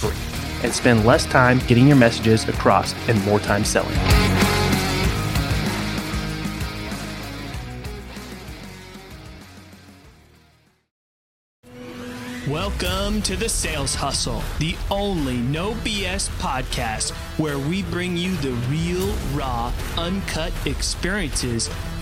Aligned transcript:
free 0.00 0.16
and 0.62 0.72
spend 0.72 1.04
less 1.04 1.26
time 1.26 1.58
getting 1.66 1.86
your 1.86 1.96
messages 1.96 2.48
across 2.48 2.94
and 3.08 3.22
more 3.24 3.40
time 3.40 3.64
selling. 3.64 3.96
Welcome 12.48 13.22
to 13.22 13.36
the 13.36 13.48
Sales 13.48 13.94
Hustle, 13.94 14.42
the 14.58 14.74
only 14.90 15.36
no 15.36 15.72
BS 15.74 16.28
podcast 16.40 17.12
where 17.38 17.58
we 17.58 17.82
bring 17.84 18.16
you 18.16 18.34
the 18.36 18.52
real, 18.68 19.14
raw, 19.32 19.72
uncut 19.96 20.52
experiences 20.66 21.68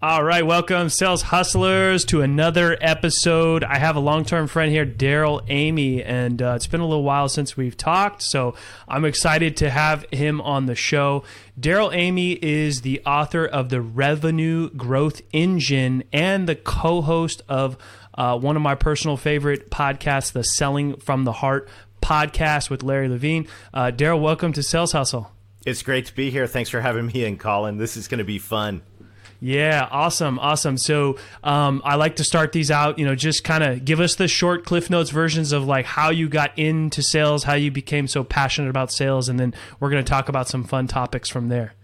All 0.00 0.22
right, 0.22 0.46
welcome, 0.46 0.90
sales 0.90 1.22
hustlers, 1.22 2.04
to 2.04 2.22
another 2.22 2.78
episode. 2.80 3.64
I 3.64 3.78
have 3.78 3.96
a 3.96 4.00
long 4.00 4.24
term 4.24 4.46
friend 4.46 4.70
here, 4.70 4.84
Darrell 4.84 5.42
Amy, 5.48 6.04
and 6.04 6.40
uh, 6.40 6.52
it's 6.54 6.68
been 6.68 6.78
a 6.78 6.86
little 6.86 7.02
while 7.02 7.28
since 7.28 7.56
we've 7.56 7.76
talked, 7.76 8.22
so 8.22 8.54
I'm 8.86 9.04
excited 9.04 9.56
to 9.56 9.70
have 9.70 10.06
him 10.12 10.40
on 10.40 10.66
the 10.66 10.76
show. 10.76 11.24
Darrell 11.58 11.90
Amy 11.92 12.34
is 12.34 12.82
the 12.82 13.02
author 13.04 13.44
of 13.44 13.70
The 13.70 13.80
Revenue 13.80 14.70
Growth 14.70 15.20
Engine 15.32 16.04
and 16.12 16.48
the 16.48 16.54
co 16.54 17.02
host 17.02 17.42
of 17.48 17.76
uh, 18.14 18.38
one 18.38 18.54
of 18.54 18.62
my 18.62 18.76
personal 18.76 19.16
favorite 19.16 19.68
podcasts, 19.68 20.30
the 20.30 20.44
Selling 20.44 20.94
from 20.98 21.24
the 21.24 21.32
Heart 21.32 21.68
podcast 22.00 22.70
with 22.70 22.84
Larry 22.84 23.08
Levine. 23.08 23.48
Uh, 23.74 23.90
Darrell, 23.90 24.20
welcome 24.20 24.52
to 24.52 24.62
Sales 24.62 24.92
Hustle. 24.92 25.32
It's 25.66 25.82
great 25.82 26.06
to 26.06 26.14
be 26.14 26.30
here. 26.30 26.46
Thanks 26.46 26.70
for 26.70 26.80
having 26.80 27.08
me 27.08 27.24
in, 27.24 27.36
Colin. 27.36 27.78
This 27.78 27.96
is 27.96 28.06
going 28.06 28.18
to 28.18 28.24
be 28.24 28.38
fun. 28.38 28.82
Yeah, 29.40 29.86
awesome, 29.90 30.38
awesome. 30.40 30.76
So 30.76 31.16
um, 31.44 31.80
I 31.84 31.94
like 31.94 32.16
to 32.16 32.24
start 32.24 32.52
these 32.52 32.70
out. 32.70 32.98
You 32.98 33.04
know, 33.04 33.14
just 33.14 33.44
kind 33.44 33.62
of 33.62 33.84
give 33.84 34.00
us 34.00 34.16
the 34.16 34.26
short 34.26 34.64
Cliff 34.64 34.90
Notes 34.90 35.10
versions 35.10 35.52
of 35.52 35.64
like 35.64 35.84
how 35.84 36.10
you 36.10 36.28
got 36.28 36.58
into 36.58 37.02
sales, 37.02 37.44
how 37.44 37.54
you 37.54 37.70
became 37.70 38.08
so 38.08 38.24
passionate 38.24 38.68
about 38.68 38.92
sales, 38.92 39.28
and 39.28 39.38
then 39.38 39.54
we're 39.78 39.90
going 39.90 40.04
to 40.04 40.08
talk 40.08 40.28
about 40.28 40.48
some 40.48 40.64
fun 40.64 40.88
topics 40.88 41.28
from 41.28 41.48
there. 41.48 41.74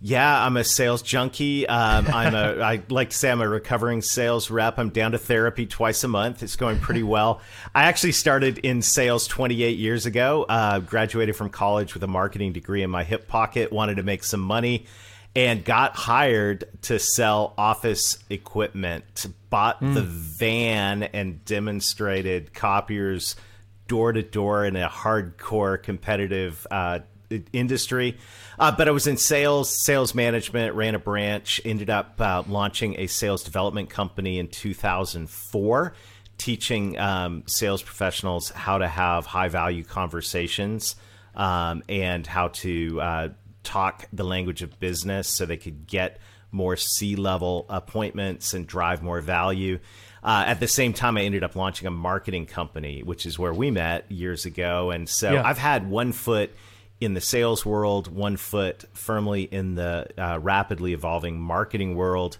Yeah, 0.00 0.44
I'm 0.44 0.56
a 0.56 0.62
sales 0.62 1.02
junkie. 1.02 1.66
Um, 1.66 2.06
I'm 2.06 2.34
a. 2.34 2.60
I 2.62 2.82
like 2.88 3.10
to 3.10 3.16
say 3.16 3.30
I'm 3.30 3.40
a 3.40 3.48
recovering 3.48 4.00
sales 4.00 4.48
rep. 4.50 4.78
I'm 4.78 4.90
down 4.90 5.12
to 5.12 5.18
therapy 5.18 5.66
twice 5.66 6.04
a 6.04 6.08
month. 6.08 6.42
It's 6.42 6.56
going 6.56 6.78
pretty 6.78 7.02
well. 7.02 7.40
I 7.74 7.84
actually 7.84 8.12
started 8.12 8.58
in 8.58 8.82
sales 8.82 9.26
28 9.26 9.76
years 9.76 10.06
ago. 10.06 10.46
Uh, 10.48 10.78
graduated 10.78 11.34
from 11.34 11.50
college 11.50 11.94
with 11.94 12.02
a 12.04 12.08
marketing 12.08 12.52
degree 12.52 12.82
in 12.82 12.90
my 12.90 13.02
hip 13.02 13.26
pocket. 13.26 13.72
Wanted 13.72 13.96
to 13.96 14.04
make 14.04 14.22
some 14.22 14.40
money 14.40 14.86
and 15.36 15.64
got 15.64 15.94
hired 15.94 16.64
to 16.82 16.98
sell 16.98 17.54
office 17.56 18.18
equipment. 18.30 19.26
Bought 19.50 19.80
mm. 19.80 19.94
the 19.94 20.02
van 20.02 21.04
and 21.04 21.44
demonstrated 21.44 22.52
copiers 22.52 23.36
door 23.86 24.12
to 24.12 24.22
door 24.22 24.64
in 24.64 24.76
a 24.76 24.88
hardcore 24.88 25.82
competitive 25.82 26.66
uh, 26.70 27.00
industry. 27.52 28.16
Uh, 28.58 28.72
but 28.72 28.88
I 28.88 28.90
was 28.90 29.06
in 29.06 29.16
sales, 29.16 29.70
sales 29.84 30.14
management, 30.14 30.74
ran 30.74 30.94
a 30.94 30.98
branch, 30.98 31.60
ended 31.64 31.90
up 31.90 32.20
uh, 32.20 32.42
launching 32.46 32.98
a 32.98 33.06
sales 33.06 33.42
development 33.42 33.90
company 33.90 34.38
in 34.38 34.48
2004, 34.48 35.94
teaching 36.36 36.98
um, 36.98 37.44
sales 37.46 37.82
professionals 37.82 38.50
how 38.50 38.78
to 38.78 38.88
have 38.88 39.26
high 39.26 39.48
value 39.48 39.84
conversations 39.84 40.96
um, 41.34 41.82
and 41.88 42.26
how 42.26 42.48
to 42.48 43.00
uh, 43.00 43.28
talk 43.68 44.06
the 44.12 44.24
language 44.24 44.62
of 44.62 44.80
business 44.80 45.28
so 45.28 45.44
they 45.44 45.58
could 45.58 45.86
get 45.86 46.18
more 46.50 46.76
C 46.76 47.16
level 47.16 47.66
appointments 47.68 48.54
and 48.54 48.66
drive 48.66 49.02
more 49.02 49.20
value. 49.20 49.78
Uh, 50.22 50.44
at 50.46 50.58
the 50.58 50.66
same 50.66 50.94
time, 50.94 51.18
I 51.18 51.22
ended 51.22 51.44
up 51.44 51.54
launching 51.54 51.86
a 51.86 51.90
marketing 51.90 52.46
company, 52.46 53.02
which 53.02 53.26
is 53.26 53.38
where 53.38 53.52
we 53.52 53.70
met 53.70 54.10
years 54.10 54.46
ago. 54.46 54.90
And 54.90 55.08
so 55.08 55.34
yeah. 55.34 55.42
I've 55.44 55.58
had 55.58 55.88
one 55.88 56.12
foot 56.12 56.50
in 56.98 57.12
the 57.12 57.20
sales 57.20 57.64
world, 57.66 58.08
one 58.08 58.38
foot 58.38 58.84
firmly 58.94 59.42
in 59.42 59.74
the 59.74 60.08
uh, 60.16 60.38
rapidly 60.40 60.94
evolving 60.94 61.38
marketing 61.38 61.94
world. 61.94 62.38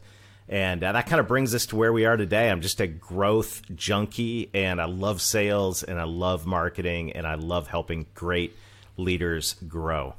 And 0.49 0.83
uh, 0.83 0.93
that 0.93 1.07
kind 1.07 1.21
of 1.21 1.29
brings 1.29 1.55
us 1.55 1.67
to 1.67 1.77
where 1.77 1.93
we 1.93 2.07
are 2.07 2.17
today. 2.17 2.51
I'm 2.51 2.63
just 2.63 2.81
a 2.81 2.87
growth 2.87 3.61
junkie, 3.75 4.49
and 4.55 4.81
I 4.81 4.87
love 4.87 5.21
sales, 5.21 5.83
and 5.83 6.01
I 6.01 6.05
love 6.05 6.47
marketing, 6.47 7.13
and 7.13 7.27
I 7.27 7.35
love 7.35 7.69
helping 7.69 8.07
great 8.15 8.57
leaders 8.97 9.57
grow. 9.69 10.15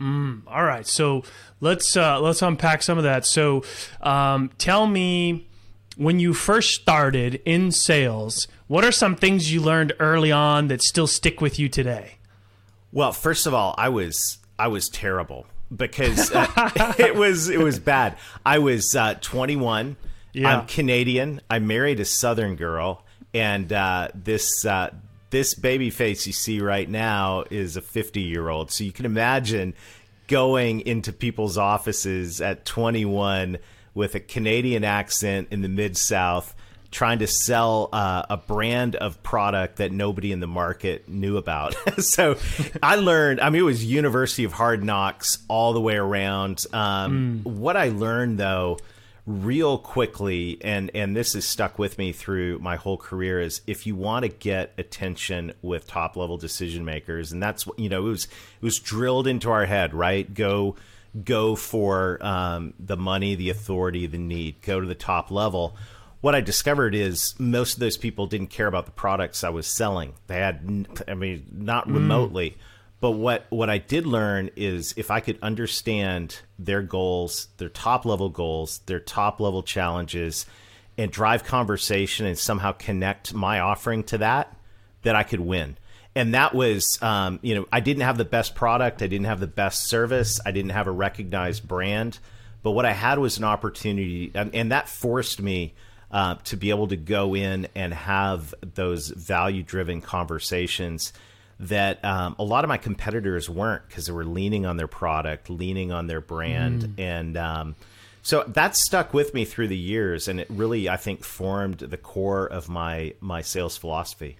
Mm, 0.00 0.42
all 0.46 0.64
right, 0.64 0.86
so 0.86 1.24
let's 1.60 1.96
uh, 1.96 2.20
let's 2.20 2.40
unpack 2.40 2.82
some 2.82 2.98
of 2.98 3.04
that. 3.04 3.26
So, 3.26 3.64
um, 4.00 4.50
tell 4.56 4.86
me 4.86 5.48
when 5.96 6.20
you 6.20 6.32
first 6.32 6.70
started 6.70 7.42
in 7.44 7.72
sales, 7.72 8.46
what 8.68 8.84
are 8.84 8.92
some 8.92 9.16
things 9.16 9.52
you 9.52 9.60
learned 9.60 9.92
early 9.98 10.30
on 10.30 10.68
that 10.68 10.82
still 10.82 11.08
stick 11.08 11.40
with 11.40 11.58
you 11.58 11.68
today? 11.68 12.14
Well, 12.92 13.12
first 13.12 13.46
of 13.46 13.54
all, 13.54 13.74
I 13.76 13.88
was 13.88 14.38
I 14.58 14.68
was 14.68 14.88
terrible 14.88 15.46
because 15.74 16.30
uh, 16.32 16.94
it 16.98 17.16
was 17.16 17.48
it 17.48 17.58
was 17.58 17.78
bad. 17.80 18.16
I 18.46 18.58
was 18.58 18.94
uh, 18.94 19.14
21. 19.14 19.96
Yeah. 20.32 20.48
I'm 20.48 20.66
Canadian. 20.66 21.40
I 21.50 21.58
married 21.58 21.98
a 21.98 22.04
Southern 22.04 22.54
girl, 22.54 23.04
and 23.34 23.72
uh, 23.72 24.08
this 24.14 24.64
uh, 24.64 24.90
this 25.30 25.54
baby 25.54 25.90
face 25.90 26.26
you 26.26 26.32
see 26.32 26.60
right 26.60 26.88
now 26.88 27.44
is 27.50 27.76
a 27.76 27.82
50 27.82 28.20
year 28.20 28.48
old. 28.48 28.70
So 28.70 28.84
you 28.84 28.92
can 28.92 29.06
imagine 29.06 29.74
going 30.26 30.80
into 30.80 31.12
people's 31.12 31.58
offices 31.58 32.40
at 32.40 32.64
21 32.64 33.58
with 33.94 34.14
a 34.14 34.20
Canadian 34.20 34.84
accent 34.84 35.48
in 35.50 35.62
the 35.62 35.68
mid 35.68 35.96
South 35.96 36.54
trying 36.90 37.18
to 37.18 37.26
sell 37.26 37.90
uh, 37.92 38.22
a 38.30 38.36
brand 38.36 38.96
of 38.96 39.22
product 39.22 39.76
that 39.76 39.92
nobody 39.92 40.32
in 40.32 40.40
the 40.40 40.46
market 40.46 41.08
knew 41.08 41.36
about. 41.36 41.74
so 41.98 42.36
I 42.82 42.96
learned, 42.96 43.40
I 43.40 43.50
mean, 43.50 43.60
it 43.60 43.64
was 43.64 43.84
University 43.84 44.44
of 44.44 44.52
Hard 44.52 44.82
Knocks 44.82 45.38
all 45.48 45.74
the 45.74 45.80
way 45.80 45.96
around. 45.96 46.64
Um, 46.72 47.42
mm. 47.44 47.50
What 47.50 47.76
I 47.76 47.90
learned, 47.90 48.38
though, 48.38 48.78
real 49.28 49.78
quickly, 49.78 50.58
and, 50.62 50.90
and 50.94 51.14
this 51.14 51.34
has 51.34 51.46
stuck 51.46 51.78
with 51.78 51.98
me 51.98 52.12
through 52.12 52.58
my 52.60 52.76
whole 52.76 52.96
career, 52.96 53.40
is 53.40 53.60
if 53.66 53.86
you 53.86 53.94
want 53.94 54.24
to 54.24 54.28
get 54.28 54.72
attention 54.78 55.52
with 55.60 55.86
top 55.86 56.16
level 56.16 56.38
decision 56.38 56.84
makers, 56.84 57.30
and 57.30 57.42
that's 57.42 57.66
what, 57.66 57.78
you 57.78 57.88
know, 57.88 58.06
it 58.06 58.10
was, 58.10 58.24
it 58.24 58.62
was 58.62 58.78
drilled 58.78 59.26
into 59.26 59.50
our 59.50 59.66
head, 59.66 59.94
right? 59.94 60.32
Go. 60.32 60.76
Go 61.24 61.56
for 61.56 62.18
um, 62.20 62.74
the 62.78 62.96
money, 62.96 63.34
the 63.34 63.48
authority, 63.48 64.06
the 64.06 64.18
need. 64.18 64.60
Go 64.60 64.78
to 64.78 64.86
the 64.86 64.94
top 64.94 65.30
level 65.30 65.74
what 66.20 66.34
I 66.34 66.40
discovered 66.40 66.94
is 66.94 67.34
most 67.38 67.74
of 67.74 67.80
those 67.80 67.96
people 67.96 68.26
didn't 68.26 68.48
care 68.48 68.66
about 68.66 68.86
the 68.86 68.92
products 68.92 69.44
I 69.44 69.50
was 69.50 69.66
selling. 69.66 70.14
They 70.26 70.36
had, 70.36 70.86
I 71.06 71.14
mean, 71.14 71.46
not 71.52 71.86
mm. 71.86 71.92
But 73.00 73.12
what 73.12 73.46
what 73.50 73.70
I 73.70 73.78
did 73.78 74.06
learn 74.06 74.50
is 74.56 74.94
if 74.96 75.10
I 75.10 75.20
could 75.20 75.38
understand 75.40 76.40
their 76.58 76.82
goals, 76.82 77.48
their 77.58 77.68
top 77.68 78.04
level 78.04 78.28
goals, 78.28 78.80
their 78.86 79.00
top 79.00 79.40
level 79.40 79.62
challenges, 79.62 80.46
and 80.96 81.12
drive 81.12 81.44
conversation 81.44 82.26
and 82.26 82.36
somehow 82.36 82.72
connect 82.72 83.32
my 83.32 83.60
offering 83.60 84.02
to 84.04 84.18
that, 84.18 84.56
that 85.02 85.14
I 85.14 85.22
could 85.22 85.40
win. 85.40 85.76
And 86.16 86.34
that 86.34 86.52
was, 86.52 87.00
um, 87.00 87.38
you 87.42 87.54
know, 87.54 87.66
I 87.70 87.78
didn't 87.78 88.02
have 88.02 88.18
the 88.18 88.24
best 88.24 88.56
product, 88.56 89.02
I 89.02 89.06
didn't 89.06 89.26
have 89.26 89.38
the 89.38 89.46
best 89.46 89.84
service, 89.84 90.40
I 90.44 90.50
didn't 90.50 90.72
have 90.72 90.88
a 90.88 90.90
recognized 90.90 91.68
brand, 91.68 92.18
but 92.64 92.72
what 92.72 92.84
I 92.84 92.92
had 92.92 93.20
was 93.20 93.38
an 93.38 93.44
opportunity, 93.44 94.32
and, 94.34 94.52
and 94.52 94.72
that 94.72 94.88
forced 94.88 95.40
me 95.40 95.74
uh, 96.10 96.34
to 96.44 96.56
be 96.56 96.70
able 96.70 96.88
to 96.88 96.96
go 96.96 97.36
in 97.36 97.68
and 97.76 97.94
have 97.94 98.52
those 98.74 99.08
value 99.10 99.62
driven 99.62 100.00
conversations 100.00 101.12
that 101.60 102.04
um, 102.04 102.36
a 102.38 102.44
lot 102.44 102.64
of 102.64 102.68
my 102.68 102.76
competitors 102.76 103.50
weren't 103.50 103.86
because 103.88 104.06
they 104.06 104.12
were 104.12 104.24
leaning 104.24 104.64
on 104.64 104.76
their 104.76 104.86
product, 104.86 105.50
leaning 105.50 105.90
on 105.92 106.06
their 106.06 106.20
brand, 106.20 106.82
mm. 106.82 106.92
and 106.98 107.36
um, 107.36 107.74
So 108.22 108.44
that 108.48 108.76
stuck 108.76 109.14
with 109.14 109.32
me 109.32 109.44
through 109.44 109.68
the 109.68 109.76
years, 109.76 110.28
and 110.28 110.38
it 110.38 110.46
really, 110.50 110.88
I 110.88 110.96
think, 110.96 111.24
formed 111.24 111.78
the 111.78 111.96
core 111.96 112.46
of 112.46 112.68
my 112.68 113.14
my 113.20 113.42
sales 113.42 113.76
philosophy. 113.76 114.36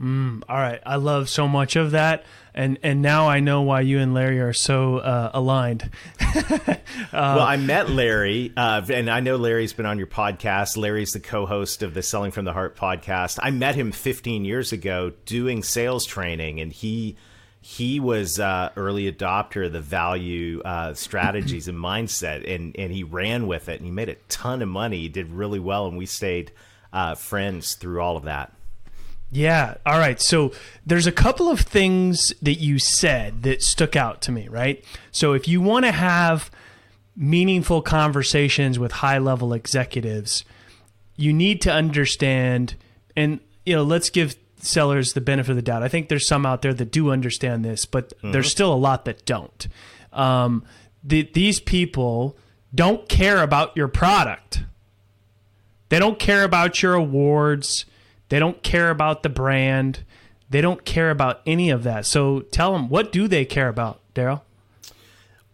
Mm, 0.00 0.44
all 0.48 0.56
right, 0.56 0.80
I 0.86 0.94
love 0.96 1.28
so 1.28 1.48
much 1.48 1.74
of 1.74 1.90
that, 1.90 2.24
and 2.54 2.78
and 2.84 3.02
now 3.02 3.28
I 3.28 3.40
know 3.40 3.62
why 3.62 3.80
you 3.80 3.98
and 3.98 4.14
Larry 4.14 4.38
are 4.38 4.52
so 4.52 4.98
uh, 4.98 5.32
aligned. 5.34 5.90
uh, 6.20 6.76
well, 7.12 7.40
I 7.40 7.56
met 7.56 7.90
Larry, 7.90 8.52
uh, 8.56 8.82
and 8.92 9.10
I 9.10 9.18
know 9.18 9.34
Larry's 9.34 9.72
been 9.72 9.86
on 9.86 9.98
your 9.98 10.06
podcast. 10.06 10.76
Larry's 10.76 11.14
the 11.14 11.20
co-host 11.20 11.82
of 11.82 11.94
the 11.94 12.02
Selling 12.02 12.30
from 12.30 12.44
the 12.44 12.52
Heart 12.52 12.76
podcast. 12.76 13.40
I 13.42 13.50
met 13.50 13.74
him 13.74 13.90
15 13.90 14.44
years 14.44 14.70
ago 14.70 15.12
doing 15.26 15.64
sales 15.64 16.04
training, 16.04 16.60
and 16.60 16.72
he 16.72 17.16
he 17.60 17.98
was 17.98 18.38
uh, 18.38 18.70
early 18.76 19.10
adopter 19.10 19.66
of 19.66 19.72
the 19.72 19.80
value 19.80 20.62
uh, 20.64 20.94
strategies 20.94 21.66
and 21.66 21.76
mindset, 21.76 22.48
and 22.48 22.76
and 22.78 22.92
he 22.92 23.02
ran 23.02 23.48
with 23.48 23.68
it, 23.68 23.78
and 23.78 23.84
he 23.84 23.90
made 23.90 24.08
a 24.08 24.16
ton 24.28 24.62
of 24.62 24.68
money. 24.68 25.00
He 25.00 25.08
did 25.08 25.32
really 25.32 25.58
well, 25.58 25.88
and 25.88 25.98
we 25.98 26.06
stayed 26.06 26.52
uh, 26.92 27.16
friends 27.16 27.74
through 27.74 28.00
all 28.00 28.16
of 28.16 28.22
that. 28.24 28.52
Yeah. 29.30 29.74
All 29.84 29.98
right. 29.98 30.20
So 30.20 30.52
there's 30.86 31.06
a 31.06 31.12
couple 31.12 31.48
of 31.48 31.60
things 31.60 32.32
that 32.40 32.54
you 32.54 32.78
said 32.78 33.42
that 33.42 33.62
stuck 33.62 33.94
out 33.94 34.22
to 34.22 34.32
me, 34.32 34.48
right? 34.48 34.82
So 35.10 35.34
if 35.34 35.46
you 35.46 35.60
want 35.60 35.84
to 35.84 35.92
have 35.92 36.50
meaningful 37.14 37.82
conversations 37.82 38.78
with 38.78 38.92
high 38.92 39.18
level 39.18 39.52
executives, 39.52 40.44
you 41.16 41.32
need 41.32 41.60
to 41.62 41.72
understand 41.72 42.74
and 43.16 43.40
you 43.66 43.74
know, 43.74 43.82
let's 43.82 44.08
give 44.08 44.36
sellers 44.60 45.12
the 45.12 45.20
benefit 45.20 45.50
of 45.50 45.56
the 45.56 45.62
doubt. 45.62 45.82
I 45.82 45.88
think 45.88 46.08
there's 46.08 46.26
some 46.26 46.46
out 46.46 46.62
there 46.62 46.72
that 46.72 46.90
do 46.90 47.10
understand 47.10 47.64
this, 47.64 47.84
but 47.84 48.10
mm-hmm. 48.10 48.32
there's 48.32 48.50
still 48.50 48.72
a 48.72 48.76
lot 48.76 49.04
that 49.04 49.26
don't. 49.26 49.68
Um, 50.12 50.64
the, 51.04 51.28
these 51.34 51.60
people 51.60 52.36
don't 52.74 53.08
care 53.08 53.42
about 53.42 53.76
your 53.76 53.88
product. 53.88 54.64
They 55.90 55.98
don't 55.98 56.18
care 56.18 56.44
about 56.44 56.82
your 56.82 56.94
awards 56.94 57.84
they 58.28 58.38
don't 58.38 58.62
care 58.62 58.90
about 58.90 59.22
the 59.22 59.28
brand. 59.28 60.04
They 60.50 60.60
don't 60.60 60.84
care 60.84 61.10
about 61.10 61.40
any 61.46 61.70
of 61.70 61.82
that. 61.84 62.06
So 62.06 62.40
tell 62.40 62.72
them, 62.72 62.88
what 62.88 63.12
do 63.12 63.28
they 63.28 63.44
care 63.44 63.68
about, 63.68 64.00
Darrell? 64.14 64.44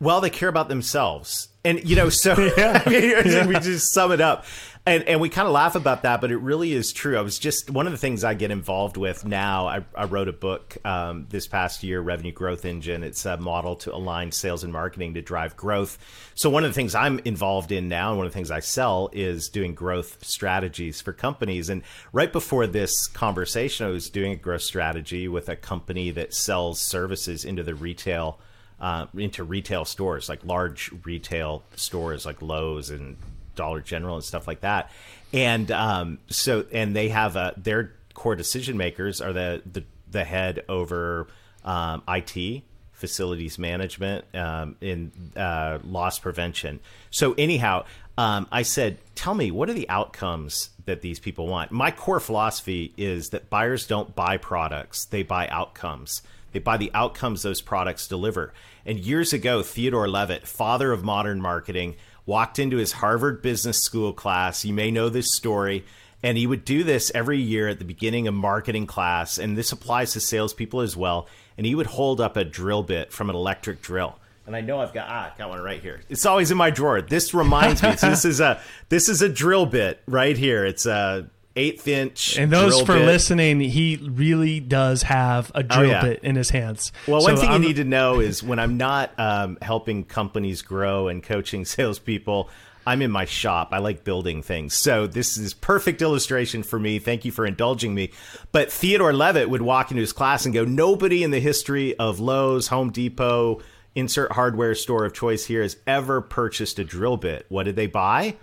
Well, 0.00 0.20
they 0.20 0.30
care 0.30 0.48
about 0.48 0.68
themselves. 0.68 1.48
And, 1.64 1.88
you 1.88 1.96
know, 1.96 2.08
so 2.08 2.38
yeah. 2.56 2.82
I 2.84 2.90
mean, 2.90 3.10
yeah. 3.26 3.46
we 3.46 3.54
just 3.54 3.92
sum 3.92 4.12
it 4.12 4.20
up 4.20 4.44
and 4.86 5.02
and 5.04 5.18
we 5.18 5.30
kind 5.30 5.46
of 5.46 5.54
laugh 5.54 5.76
about 5.76 6.02
that, 6.02 6.20
but 6.20 6.30
it 6.30 6.36
really 6.36 6.74
is 6.74 6.92
true. 6.92 7.16
I 7.16 7.22
was 7.22 7.38
just 7.38 7.70
one 7.70 7.86
of 7.86 7.92
the 7.92 7.98
things 7.98 8.22
I 8.22 8.34
get 8.34 8.50
involved 8.50 8.98
with 8.98 9.24
now. 9.24 9.66
I, 9.66 9.84
I 9.94 10.04
wrote 10.04 10.28
a 10.28 10.32
book 10.32 10.76
um, 10.84 11.26
this 11.30 11.46
past 11.46 11.82
year, 11.82 12.02
Revenue 12.02 12.32
Growth 12.32 12.66
Engine. 12.66 13.02
It's 13.02 13.24
a 13.24 13.38
model 13.38 13.76
to 13.76 13.94
align 13.94 14.30
sales 14.30 14.62
and 14.62 14.72
marketing 14.74 15.14
to 15.14 15.22
drive 15.22 15.56
growth. 15.56 15.96
So 16.34 16.50
one 16.50 16.64
of 16.64 16.70
the 16.70 16.74
things 16.74 16.94
I'm 16.94 17.18
involved 17.20 17.72
in 17.72 17.88
now, 17.88 18.10
and 18.10 18.18
one 18.18 18.26
of 18.26 18.32
the 18.32 18.36
things 18.36 18.50
I 18.50 18.60
sell 18.60 19.08
is 19.14 19.48
doing 19.48 19.74
growth 19.74 20.22
strategies 20.22 21.00
for 21.00 21.14
companies. 21.14 21.70
And 21.70 21.82
right 22.12 22.30
before 22.30 22.66
this 22.66 23.06
conversation, 23.06 23.86
I 23.86 23.90
was 23.90 24.10
doing 24.10 24.32
a 24.32 24.36
growth 24.36 24.62
strategy 24.62 25.28
with 25.28 25.48
a 25.48 25.56
company 25.56 26.10
that 26.10 26.34
sells 26.34 26.78
services 26.78 27.44
into 27.44 27.62
the 27.62 27.74
retail. 27.74 28.38
Uh, 28.80 29.06
into 29.14 29.44
retail 29.44 29.84
stores 29.84 30.28
like 30.28 30.44
large 30.44 30.90
retail 31.04 31.62
stores 31.76 32.26
like 32.26 32.42
Lowe's 32.42 32.90
and 32.90 33.16
Dollar 33.54 33.80
General 33.80 34.16
and 34.16 34.24
stuff 34.24 34.46
like 34.46 34.60
that. 34.60 34.90
And 35.32 35.70
um, 35.70 36.18
so, 36.28 36.64
and 36.72 36.94
they 36.94 37.08
have 37.08 37.36
a, 37.36 37.54
their 37.56 37.92
core 38.14 38.36
decision 38.36 38.76
makers 38.76 39.20
are 39.20 39.32
the 39.32 39.62
the, 39.70 39.84
the 40.10 40.24
head 40.24 40.64
over 40.68 41.26
um, 41.64 42.02
IT, 42.08 42.62
facilities 42.92 43.58
management, 43.58 44.24
um, 44.34 44.76
in 44.80 45.12
uh, 45.36 45.78
loss 45.82 46.18
prevention. 46.18 46.80
So 47.10 47.34
anyhow, 47.34 47.84
um, 48.16 48.46
I 48.52 48.62
said, 48.62 48.98
tell 49.16 49.34
me 49.34 49.50
what 49.50 49.68
are 49.68 49.74
the 49.74 49.88
outcomes 49.88 50.70
that 50.84 51.00
these 51.02 51.18
people 51.18 51.48
want. 51.48 51.72
My 51.72 51.90
core 51.90 52.20
philosophy 52.20 52.92
is 52.96 53.30
that 53.30 53.50
buyers 53.50 53.86
don't 53.86 54.14
buy 54.14 54.36
products; 54.36 55.04
they 55.06 55.22
buy 55.22 55.48
outcomes. 55.48 56.22
They 56.52 56.60
buy 56.60 56.76
the 56.76 56.92
outcomes 56.94 57.42
those 57.42 57.60
products 57.60 58.06
deliver. 58.06 58.54
And 58.86 58.98
years 59.00 59.32
ago, 59.32 59.62
Theodore 59.62 60.08
Levitt, 60.08 60.46
father 60.46 60.92
of 60.92 61.02
modern 61.02 61.40
marketing, 61.40 61.96
walked 62.26 62.58
into 62.58 62.76
his 62.76 62.92
Harvard 62.92 63.42
Business 63.42 63.78
School 63.78 64.12
class. 64.12 64.64
You 64.64 64.72
may 64.72 64.90
know 64.90 65.08
this 65.08 65.34
story. 65.34 65.84
And 66.22 66.38
he 66.38 66.46
would 66.46 66.64
do 66.64 66.84
this 66.84 67.12
every 67.14 67.38
year 67.38 67.68
at 67.68 67.78
the 67.78 67.84
beginning 67.84 68.26
of 68.26 68.32
marketing 68.32 68.86
class. 68.86 69.36
And 69.36 69.58
this 69.58 69.72
applies 69.72 70.14
to 70.14 70.20
salespeople 70.20 70.80
as 70.80 70.96
well. 70.96 71.28
And 71.58 71.66
he 71.66 71.74
would 71.74 71.86
hold 71.86 72.18
up 72.18 72.38
a 72.38 72.44
drill 72.44 72.82
bit 72.82 73.12
from 73.12 73.28
an 73.28 73.36
electric 73.36 73.82
drill. 73.82 74.18
And 74.46 74.54
I 74.56 74.60
know 74.60 74.80
I've 74.80 74.92
got 74.92 75.08
ah, 75.08 75.34
got 75.38 75.48
one 75.48 75.60
right 75.60 75.80
here. 75.80 76.00
It's 76.08 76.26
always 76.26 76.50
in 76.50 76.56
my 76.56 76.70
drawer. 76.70 77.00
This 77.00 77.32
reminds 77.32 77.82
me. 77.82 77.96
so 77.96 78.10
this 78.10 78.24
is 78.24 78.40
a 78.40 78.60
this 78.88 79.08
is 79.08 79.22
a 79.22 79.28
drill 79.28 79.66
bit 79.66 80.02
right 80.06 80.36
here. 80.36 80.64
It's 80.64 80.86
a 80.86 81.28
eighth 81.56 81.86
inch. 81.86 82.36
And 82.38 82.52
those 82.52 82.80
for 82.80 82.94
bit. 82.94 83.06
listening, 83.06 83.60
he 83.60 83.96
really 83.96 84.60
does 84.60 85.02
have 85.02 85.50
a 85.54 85.62
drill 85.62 85.90
oh, 85.90 85.92
yeah. 85.92 86.02
bit 86.02 86.24
in 86.24 86.36
his 86.36 86.50
hands. 86.50 86.92
Well, 87.06 87.20
so 87.20 87.32
one 87.32 87.36
thing 87.36 87.50
I'm, 87.50 87.62
you 87.62 87.68
need 87.68 87.76
to 87.76 87.84
know 87.84 88.20
is 88.20 88.42
when 88.42 88.58
I'm 88.58 88.76
not 88.76 89.12
um, 89.18 89.58
helping 89.62 90.04
companies 90.04 90.62
grow 90.62 91.08
and 91.08 91.22
coaching 91.22 91.64
salespeople, 91.64 92.50
I'm 92.86 93.02
in 93.02 93.10
my 93.10 93.24
shop. 93.24 93.70
I 93.72 93.78
like 93.78 94.04
building 94.04 94.42
things. 94.42 94.74
So 94.74 95.06
this 95.06 95.38
is 95.38 95.54
perfect 95.54 96.02
illustration 96.02 96.62
for 96.62 96.78
me. 96.78 96.98
Thank 96.98 97.24
you 97.24 97.32
for 97.32 97.46
indulging 97.46 97.94
me. 97.94 98.12
But 98.52 98.70
Theodore 98.70 99.12
Levitt 99.12 99.48
would 99.48 99.62
walk 99.62 99.90
into 99.90 100.02
his 100.02 100.12
class 100.12 100.44
and 100.44 100.52
go, 100.52 100.64
Nobody 100.64 101.22
in 101.22 101.30
the 101.30 101.40
history 101.40 101.96
of 101.98 102.20
Lowe's, 102.20 102.68
Home 102.68 102.90
Depot, 102.90 103.62
insert 103.94 104.32
hardware 104.32 104.74
store 104.74 105.04
of 105.04 105.14
choice 105.14 105.46
here 105.46 105.62
has 105.62 105.76
ever 105.86 106.20
purchased 106.20 106.78
a 106.78 106.84
drill 106.84 107.16
bit. 107.16 107.46
What 107.48 107.62
did 107.62 107.76
they 107.76 107.86
buy? 107.86 108.36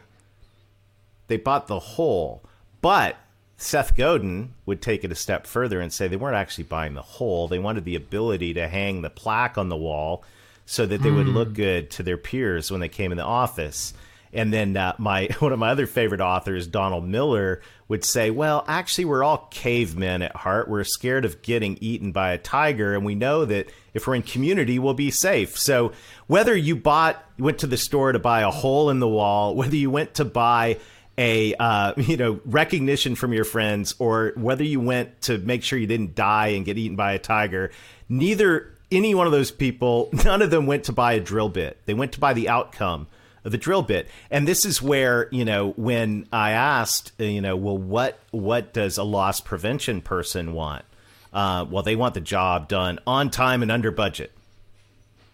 They 1.27 1.37
bought 1.37 1.67
the 1.67 1.79
hole. 1.79 2.43
But 2.81 3.17
Seth 3.57 3.95
Godin 3.95 4.55
would 4.65 4.81
take 4.81 5.03
it 5.03 5.11
a 5.11 5.15
step 5.15 5.45
further 5.45 5.79
and 5.79 5.93
say 5.93 6.07
they 6.07 6.15
weren't 6.15 6.35
actually 6.35 6.63
buying 6.63 6.95
the 6.95 7.01
whole. 7.01 7.47
They 7.47 7.59
wanted 7.59 7.85
the 7.85 7.95
ability 7.95 8.55
to 8.55 8.67
hang 8.67 9.01
the 9.01 9.09
plaque 9.09 9.57
on 9.57 9.69
the 9.69 9.77
wall 9.77 10.23
so 10.65 10.85
that 10.85 11.01
they 11.01 11.09
mm. 11.09 11.17
would 11.17 11.27
look 11.27 11.49
hmm. 11.49 11.55
good 11.55 11.89
to 11.91 12.03
their 12.03 12.17
peers 12.17 12.71
when 12.71 12.79
they 12.79 12.89
came 12.89 13.11
in 13.11 13.17
the 13.17 13.23
office. 13.23 13.93
And 14.33 14.53
then 14.53 14.77
uh, 14.77 14.95
my 14.97 15.27
one 15.39 15.51
of 15.51 15.59
my 15.59 15.69
other 15.69 15.85
favorite 15.85 16.21
authors, 16.21 16.67
Donald 16.67 17.07
Miller, 17.07 17.61
would 17.87 18.05
say, 18.05 18.31
"Well, 18.31 18.63
actually, 18.67 19.05
we're 19.05 19.23
all 19.23 19.49
cavemen 19.51 20.21
at 20.21 20.35
heart. 20.35 20.69
We're 20.69 20.83
scared 20.83 21.25
of 21.25 21.41
getting 21.41 21.77
eaten 21.81 22.11
by 22.11 22.31
a 22.31 22.37
tiger, 22.37 22.95
and 22.95 23.05
we 23.05 23.15
know 23.15 23.45
that 23.45 23.69
if 23.93 24.07
we're 24.07 24.15
in 24.15 24.23
community, 24.23 24.79
we'll 24.79 24.93
be 24.93 25.11
safe. 25.11 25.57
So 25.57 25.91
whether 26.27 26.55
you 26.55 26.75
bought, 26.75 27.23
went 27.37 27.59
to 27.59 27.67
the 27.67 27.77
store 27.77 28.13
to 28.13 28.19
buy 28.19 28.41
a 28.41 28.51
hole 28.51 28.89
in 28.89 28.99
the 28.99 29.07
wall, 29.07 29.55
whether 29.57 29.75
you 29.75 29.89
went 29.89 30.15
to 30.15 30.25
buy 30.25 30.77
a 31.17 31.53
uh, 31.55 31.93
you 31.97 32.17
know 32.17 32.39
recognition 32.45 33.15
from 33.15 33.33
your 33.33 33.45
friends 33.45 33.95
or 33.99 34.33
whether 34.35 34.63
you 34.63 34.79
went 34.79 35.21
to 35.21 35.37
make 35.39 35.63
sure 35.63 35.77
you 35.77 35.87
didn't 35.87 36.15
die 36.15 36.47
and 36.47 36.65
get 36.65 36.77
eaten 36.77 36.95
by 36.95 37.13
a 37.13 37.19
tiger 37.19 37.71
neither 38.09 38.71
any 38.91 39.15
one 39.15 39.25
of 39.25 39.31
those 39.31 39.51
people 39.51 40.09
none 40.25 40.41
of 40.41 40.51
them 40.51 40.65
went 40.65 40.83
to 40.85 40.91
buy 40.91 41.13
a 41.13 41.19
drill 41.19 41.49
bit. 41.49 41.77
They 41.85 41.93
went 41.93 42.11
to 42.13 42.19
buy 42.19 42.33
the 42.33 42.49
outcome 42.49 43.07
of 43.43 43.51
the 43.51 43.57
drill 43.57 43.81
bit. 43.81 44.07
And 44.29 44.47
this 44.47 44.65
is 44.65 44.81
where 44.81 45.27
you 45.31 45.45
know 45.45 45.71
when 45.71 46.27
i 46.31 46.51
asked 46.51 47.13
uh, 47.19 47.23
you 47.23 47.41
know 47.41 47.55
well 47.55 47.77
what 47.77 48.19
what 48.31 48.73
does 48.73 48.97
a 48.97 49.03
loss 49.03 49.39
prevention 49.39 50.01
person 50.01 50.53
want? 50.53 50.85
Uh, 51.33 51.65
well 51.69 51.83
they 51.83 51.95
want 51.95 52.13
the 52.13 52.21
job 52.21 52.67
done 52.67 52.99
on 53.07 53.29
time 53.29 53.61
and 53.61 53.71
under 53.71 53.91
budget. 53.91 54.31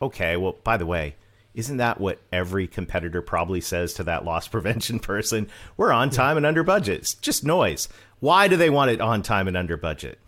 Okay 0.02 0.38
well 0.38 0.56
by 0.64 0.78
the 0.78 0.86
way 0.86 1.16
isn't 1.58 1.78
that 1.78 2.00
what 2.00 2.20
every 2.32 2.68
competitor 2.68 3.24
probably 3.24 3.62
says 3.62 3.96
to 3.96 4.04
that 4.04 4.24
loss 4.24 4.48
prevention 4.48 5.00
person? 5.00 5.50
We're 5.76 5.92
on 5.92 6.12
time 6.12 6.38
and 6.38 6.46
under 6.46 6.64
budget. 6.64 7.00
It's 7.00 7.16
just 7.16 7.44
noise. 7.44 7.90
Why 8.20 8.48
do 8.48 8.56
they 8.56 8.70
want 8.70 8.92
it 8.92 9.02
on 9.02 9.24
time 9.24 9.48
and 9.48 9.58
under 9.58 9.76
budget? 9.76 10.20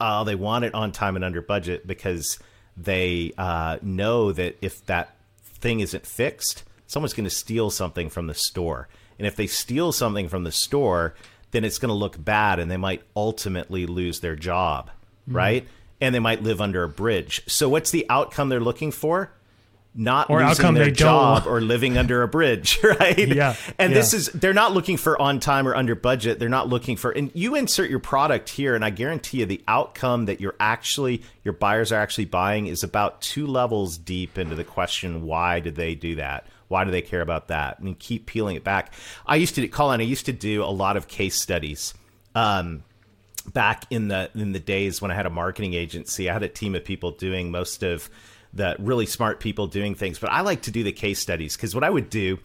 Uh, 0.00 0.24
they 0.24 0.34
want 0.34 0.64
it 0.64 0.74
on 0.74 0.90
time 0.90 1.14
and 1.14 1.24
under 1.24 1.40
budget 1.40 1.86
because 1.86 2.38
they 2.76 3.32
uh, 3.38 3.78
know 3.82 4.32
that 4.32 4.58
if 4.60 4.84
that 4.86 5.16
thing 5.44 5.78
isn't 5.78 6.04
fixed, 6.04 6.64
someone's 6.88 7.14
going 7.14 7.24
to 7.24 7.30
steal 7.30 7.70
something 7.70 8.10
from 8.10 8.26
the 8.26 8.34
store. 8.34 8.88
And 9.16 9.28
if 9.28 9.36
they 9.36 9.46
steal 9.46 9.92
something 9.92 10.28
from 10.28 10.42
the 10.42 10.50
store, 10.50 11.14
then 11.52 11.64
it's 11.64 11.78
going 11.78 11.90
to 11.90 11.94
look 11.94 12.22
bad 12.22 12.58
and 12.58 12.68
they 12.68 12.76
might 12.76 13.02
ultimately 13.14 13.86
lose 13.86 14.18
their 14.18 14.34
job, 14.34 14.90
mm. 15.30 15.36
right? 15.36 15.68
And 16.00 16.12
they 16.12 16.18
might 16.18 16.42
live 16.42 16.60
under 16.60 16.82
a 16.82 16.88
bridge. 16.88 17.42
So, 17.46 17.68
what's 17.68 17.92
the 17.92 18.04
outcome 18.10 18.48
they're 18.48 18.58
looking 18.58 18.90
for? 18.90 19.30
Not 19.94 20.28
or 20.28 20.44
losing 20.44 20.74
their 20.74 20.90
job 20.90 21.46
or 21.46 21.60
living 21.60 21.96
under 21.96 22.22
a 22.22 22.28
bridge, 22.28 22.80
right? 22.82 23.28
Yeah. 23.28 23.54
And 23.78 23.92
yeah. 23.92 23.98
this 23.98 24.12
is 24.12 24.26
they're 24.26 24.52
not 24.52 24.72
looking 24.72 24.96
for 24.96 25.20
on 25.20 25.38
time 25.38 25.68
or 25.68 25.74
under 25.74 25.94
budget. 25.94 26.38
They're 26.38 26.48
not 26.48 26.68
looking 26.68 26.96
for 26.96 27.12
and 27.12 27.30
you 27.34 27.54
insert 27.54 27.90
your 27.90 28.00
product 28.00 28.48
here 28.48 28.74
and 28.74 28.84
I 28.84 28.90
guarantee 28.90 29.38
you 29.38 29.46
the 29.46 29.62
outcome 29.68 30.26
that 30.26 30.40
you're 30.40 30.56
actually 30.58 31.22
your 31.44 31.54
buyers 31.54 31.92
are 31.92 32.00
actually 32.00 32.24
buying 32.24 32.66
is 32.66 32.82
about 32.82 33.20
two 33.20 33.46
levels 33.46 33.96
deep 33.96 34.36
into 34.36 34.56
the 34.56 34.64
question 34.64 35.22
why 35.22 35.60
did 35.60 35.76
they 35.76 35.94
do 35.94 36.16
that? 36.16 36.46
Why 36.68 36.84
do 36.84 36.90
they 36.90 37.02
care 37.02 37.20
about 37.20 37.48
that? 37.48 37.78
And 37.78 37.96
keep 37.98 38.26
peeling 38.26 38.56
it 38.56 38.64
back. 38.64 38.92
I 39.26 39.36
used 39.36 39.54
to 39.54 39.68
call 39.68 39.92
and 39.92 40.02
I 40.02 40.06
used 40.06 40.26
to 40.26 40.32
do 40.32 40.64
a 40.64 40.66
lot 40.66 40.96
of 40.96 41.06
case 41.06 41.40
studies. 41.40 41.94
Um, 42.34 42.82
back 43.52 43.84
in 43.90 44.08
the 44.08 44.30
in 44.34 44.52
the 44.52 44.58
days 44.58 45.00
when 45.00 45.10
I 45.10 45.14
had 45.14 45.26
a 45.26 45.30
marketing 45.30 45.74
agency, 45.74 46.28
I 46.28 46.32
had 46.32 46.42
a 46.42 46.48
team 46.48 46.74
of 46.74 46.84
people 46.84 47.12
doing 47.12 47.50
most 47.50 47.82
of 47.82 48.10
the 48.54 48.76
really 48.78 49.06
smart 49.06 49.40
people 49.40 49.66
doing 49.66 49.94
things. 49.94 50.18
But 50.18 50.30
I 50.30 50.40
like 50.42 50.62
to 50.62 50.70
do 50.70 50.82
the 50.82 50.92
case 50.92 51.18
studies 51.18 51.56
because 51.56 51.74
what 51.74 51.84
I 51.84 51.90
would 51.90 52.08
do 52.08 52.38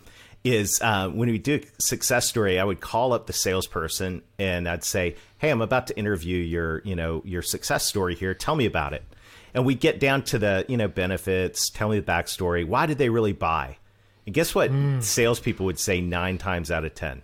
is 0.44 0.82
uh, 0.82 1.10
when 1.10 1.30
we 1.30 1.38
do 1.38 1.56
a 1.56 1.82
success 1.82 2.26
story, 2.26 2.60
I 2.60 2.64
would 2.64 2.80
call 2.80 3.14
up 3.14 3.28
the 3.28 3.34
salesperson 3.34 4.22
and 4.38 4.68
I'd 4.68 4.84
say, 4.84 5.16
"Hey, 5.38 5.50
I'm 5.50 5.62
about 5.62 5.88
to 5.88 5.98
interview 5.98 6.38
your, 6.38 6.82
you 6.84 6.96
know, 6.96 7.22
your 7.26 7.42
success 7.42 7.86
story 7.86 8.16
here. 8.16 8.34
Tell 8.34 8.56
me 8.56 8.66
about 8.66 8.94
it." 8.94 9.04
And 9.54 9.66
we 9.66 9.76
get 9.76 10.00
down 10.00 10.24
to 10.26 10.40
the, 10.40 10.66
you 10.68 10.78
know, 10.78 10.88
benefits. 10.88 11.70
Tell 11.70 11.90
me 11.90 12.00
the 12.00 12.06
backstory. 12.06 12.66
Why 12.66 12.86
did 12.86 12.98
they 12.98 13.10
really 13.10 13.34
buy? 13.34 13.78
And 14.26 14.34
guess 14.34 14.54
what? 14.54 14.72
Mm. 14.72 15.02
Salespeople 15.04 15.66
would 15.66 15.80
say 15.80 16.02
nine 16.02 16.38
times 16.38 16.72
out 16.72 16.86
of 16.86 16.94
ten, 16.94 17.24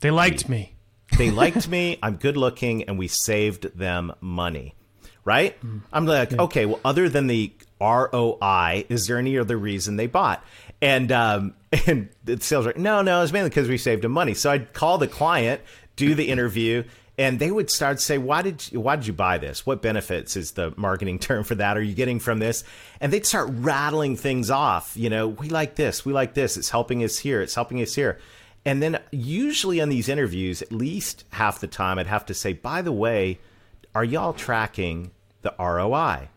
they 0.00 0.10
liked 0.10 0.48
me. 0.48 0.74
They 1.16 1.30
liked 1.30 1.68
me. 1.76 1.98
I'm 2.02 2.16
good 2.16 2.36
looking, 2.36 2.84
and 2.84 2.98
we 2.98 3.08
saved 3.08 3.78
them 3.78 4.12
money. 4.20 4.74
Right? 5.24 5.60
Mm. 5.62 5.80
I'm 5.92 6.06
like, 6.06 6.32
okay. 6.32 6.66
Well, 6.66 6.80
other 6.84 7.08
than 7.08 7.26
the 7.26 7.52
ROI, 7.80 8.86
is 8.88 9.06
there 9.06 9.18
any 9.18 9.38
other 9.38 9.56
reason 9.56 9.96
they 9.96 10.06
bought? 10.06 10.44
And 10.80 11.10
um, 11.12 11.54
and 11.86 12.08
the 12.24 12.40
sales 12.40 12.66
rep, 12.66 12.76
no, 12.76 13.02
no, 13.02 13.22
it's 13.22 13.32
mainly 13.32 13.50
because 13.50 13.68
we 13.68 13.78
saved 13.78 14.02
them 14.02 14.12
money. 14.12 14.34
So 14.34 14.50
I'd 14.50 14.72
call 14.72 14.98
the 14.98 15.08
client, 15.08 15.60
do 15.96 16.14
the 16.14 16.28
interview, 16.28 16.84
and 17.16 17.38
they 17.38 17.50
would 17.50 17.70
start 17.70 17.98
to 17.98 18.02
say, 18.02 18.18
"Why 18.18 18.42
did 18.42 18.70
you, 18.72 18.80
why 18.80 18.96
did 18.96 19.06
you 19.06 19.12
buy 19.12 19.38
this? 19.38 19.64
What 19.64 19.82
benefits 19.82 20.36
is 20.36 20.52
the 20.52 20.74
marketing 20.76 21.18
term 21.20 21.44
for 21.44 21.54
that? 21.56 21.76
Are 21.76 21.82
you 21.82 21.94
getting 21.94 22.18
from 22.18 22.38
this?" 22.38 22.64
And 23.00 23.12
they'd 23.12 23.26
start 23.26 23.50
rattling 23.52 24.16
things 24.16 24.50
off. 24.50 24.96
You 24.96 25.10
know, 25.10 25.28
we 25.28 25.48
like 25.48 25.76
this, 25.76 26.04
we 26.04 26.12
like 26.12 26.34
this. 26.34 26.56
It's 26.56 26.70
helping 26.70 27.04
us 27.04 27.18
here. 27.18 27.40
It's 27.40 27.54
helping 27.54 27.80
us 27.80 27.94
here. 27.94 28.18
And 28.66 28.82
then 28.82 28.98
usually 29.10 29.80
on 29.82 29.90
these 29.90 30.08
interviews, 30.08 30.62
at 30.62 30.72
least 30.72 31.24
half 31.30 31.60
the 31.60 31.66
time, 31.66 31.98
I'd 31.98 32.06
have 32.06 32.26
to 32.26 32.34
say, 32.34 32.52
"By 32.52 32.82
the 32.82 32.92
way, 32.92 33.38
are 33.94 34.04
y'all 34.04 34.32
tracking 34.32 35.10
the 35.42 35.54
ROI?" 35.58 36.28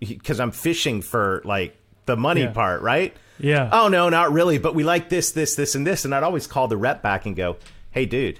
Because 0.00 0.40
I'm 0.40 0.50
fishing 0.50 1.02
for 1.02 1.42
like 1.44 1.76
the 2.06 2.16
money 2.16 2.42
yeah. 2.42 2.52
part, 2.52 2.82
right? 2.82 3.16
Yeah. 3.38 3.68
Oh 3.72 3.88
no, 3.88 4.08
not 4.08 4.32
really. 4.32 4.58
But 4.58 4.74
we 4.74 4.84
like 4.84 5.08
this, 5.08 5.32
this, 5.32 5.54
this, 5.54 5.74
and 5.74 5.86
this. 5.86 6.04
And 6.04 6.14
I'd 6.14 6.22
always 6.22 6.46
call 6.46 6.68
the 6.68 6.76
rep 6.76 7.02
back 7.02 7.26
and 7.26 7.34
go, 7.34 7.56
"Hey, 7.90 8.06
dude, 8.06 8.38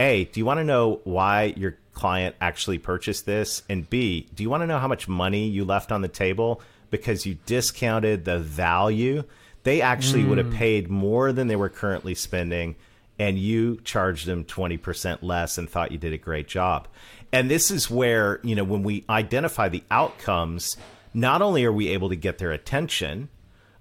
a, 0.00 0.24
do 0.24 0.40
you 0.40 0.46
want 0.46 0.58
to 0.58 0.64
know 0.64 1.00
why 1.04 1.54
your 1.56 1.76
client 1.92 2.34
actually 2.40 2.78
purchased 2.78 3.26
this? 3.26 3.62
And 3.68 3.88
B, 3.88 4.26
do 4.34 4.42
you 4.42 4.50
want 4.50 4.62
to 4.62 4.66
know 4.66 4.78
how 4.78 4.88
much 4.88 5.08
money 5.08 5.46
you 5.46 5.64
left 5.64 5.92
on 5.92 6.00
the 6.00 6.08
table 6.08 6.62
because 6.88 7.26
you 7.26 7.36
discounted 7.44 8.24
the 8.24 8.38
value? 8.38 9.24
They 9.62 9.82
actually 9.82 10.22
mm. 10.22 10.30
would 10.30 10.38
have 10.38 10.46
mm. 10.46 10.56
paid 10.56 10.88
more 10.88 11.32
than 11.32 11.48
they 11.48 11.56
were 11.56 11.68
currently 11.68 12.14
spending, 12.14 12.76
and 13.18 13.38
you 13.38 13.78
charged 13.84 14.26
them 14.26 14.44
20% 14.44 15.18
less 15.20 15.58
and 15.58 15.68
thought 15.68 15.92
you 15.92 15.98
did 15.98 16.14
a 16.14 16.18
great 16.18 16.48
job. 16.48 16.88
And 17.32 17.50
this 17.50 17.70
is 17.70 17.90
where, 17.90 18.40
you 18.42 18.54
know, 18.54 18.64
when 18.64 18.82
we 18.82 19.04
identify 19.08 19.68
the 19.68 19.84
outcomes, 19.90 20.76
not 21.14 21.42
only 21.42 21.64
are 21.64 21.72
we 21.72 21.88
able 21.88 22.08
to 22.08 22.16
get 22.16 22.38
their 22.38 22.52
attention, 22.52 23.28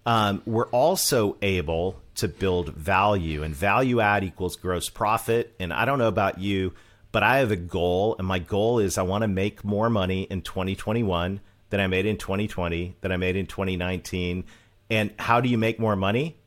um, 0.06 0.42
we're 0.46 0.68
also 0.68 1.38
able 1.42 2.02
to 2.16 2.28
build 2.28 2.74
value, 2.76 3.44
and 3.44 3.56
value 3.56 4.02
add 4.02 4.24
equals 4.24 4.56
gross 4.56 4.90
profit. 4.90 5.54
And 5.60 5.72
I 5.72 5.86
don't 5.86 6.00
know 6.00 6.08
about 6.08 6.40
you, 6.40 6.74
but 7.12 7.24
I 7.24 7.40
have 7.40 7.52
a 7.52 7.56
goal, 7.56 8.16
and 8.18 8.28
my 8.28 8.40
goal 8.40 8.80
is 8.80 8.98
I 8.98 9.04
want 9.04 9.24
to 9.24 9.28
make 9.28 9.64
more 9.64 9.90
money 9.90 10.24
in 10.24 10.42
2021 10.42 11.40
than 11.70 11.80
I 11.80 11.88
made 11.88 12.06
in 12.06 12.18
2020, 12.18 12.96
than 13.02 13.12
I 13.12 13.18
made 13.18 13.36
in 13.36 13.46
2019. 13.46 14.44
And 14.90 15.12
how 15.18 15.42
do 15.42 15.50
you 15.50 15.58
make 15.58 15.80
more 15.80 15.96
money? 15.96 16.38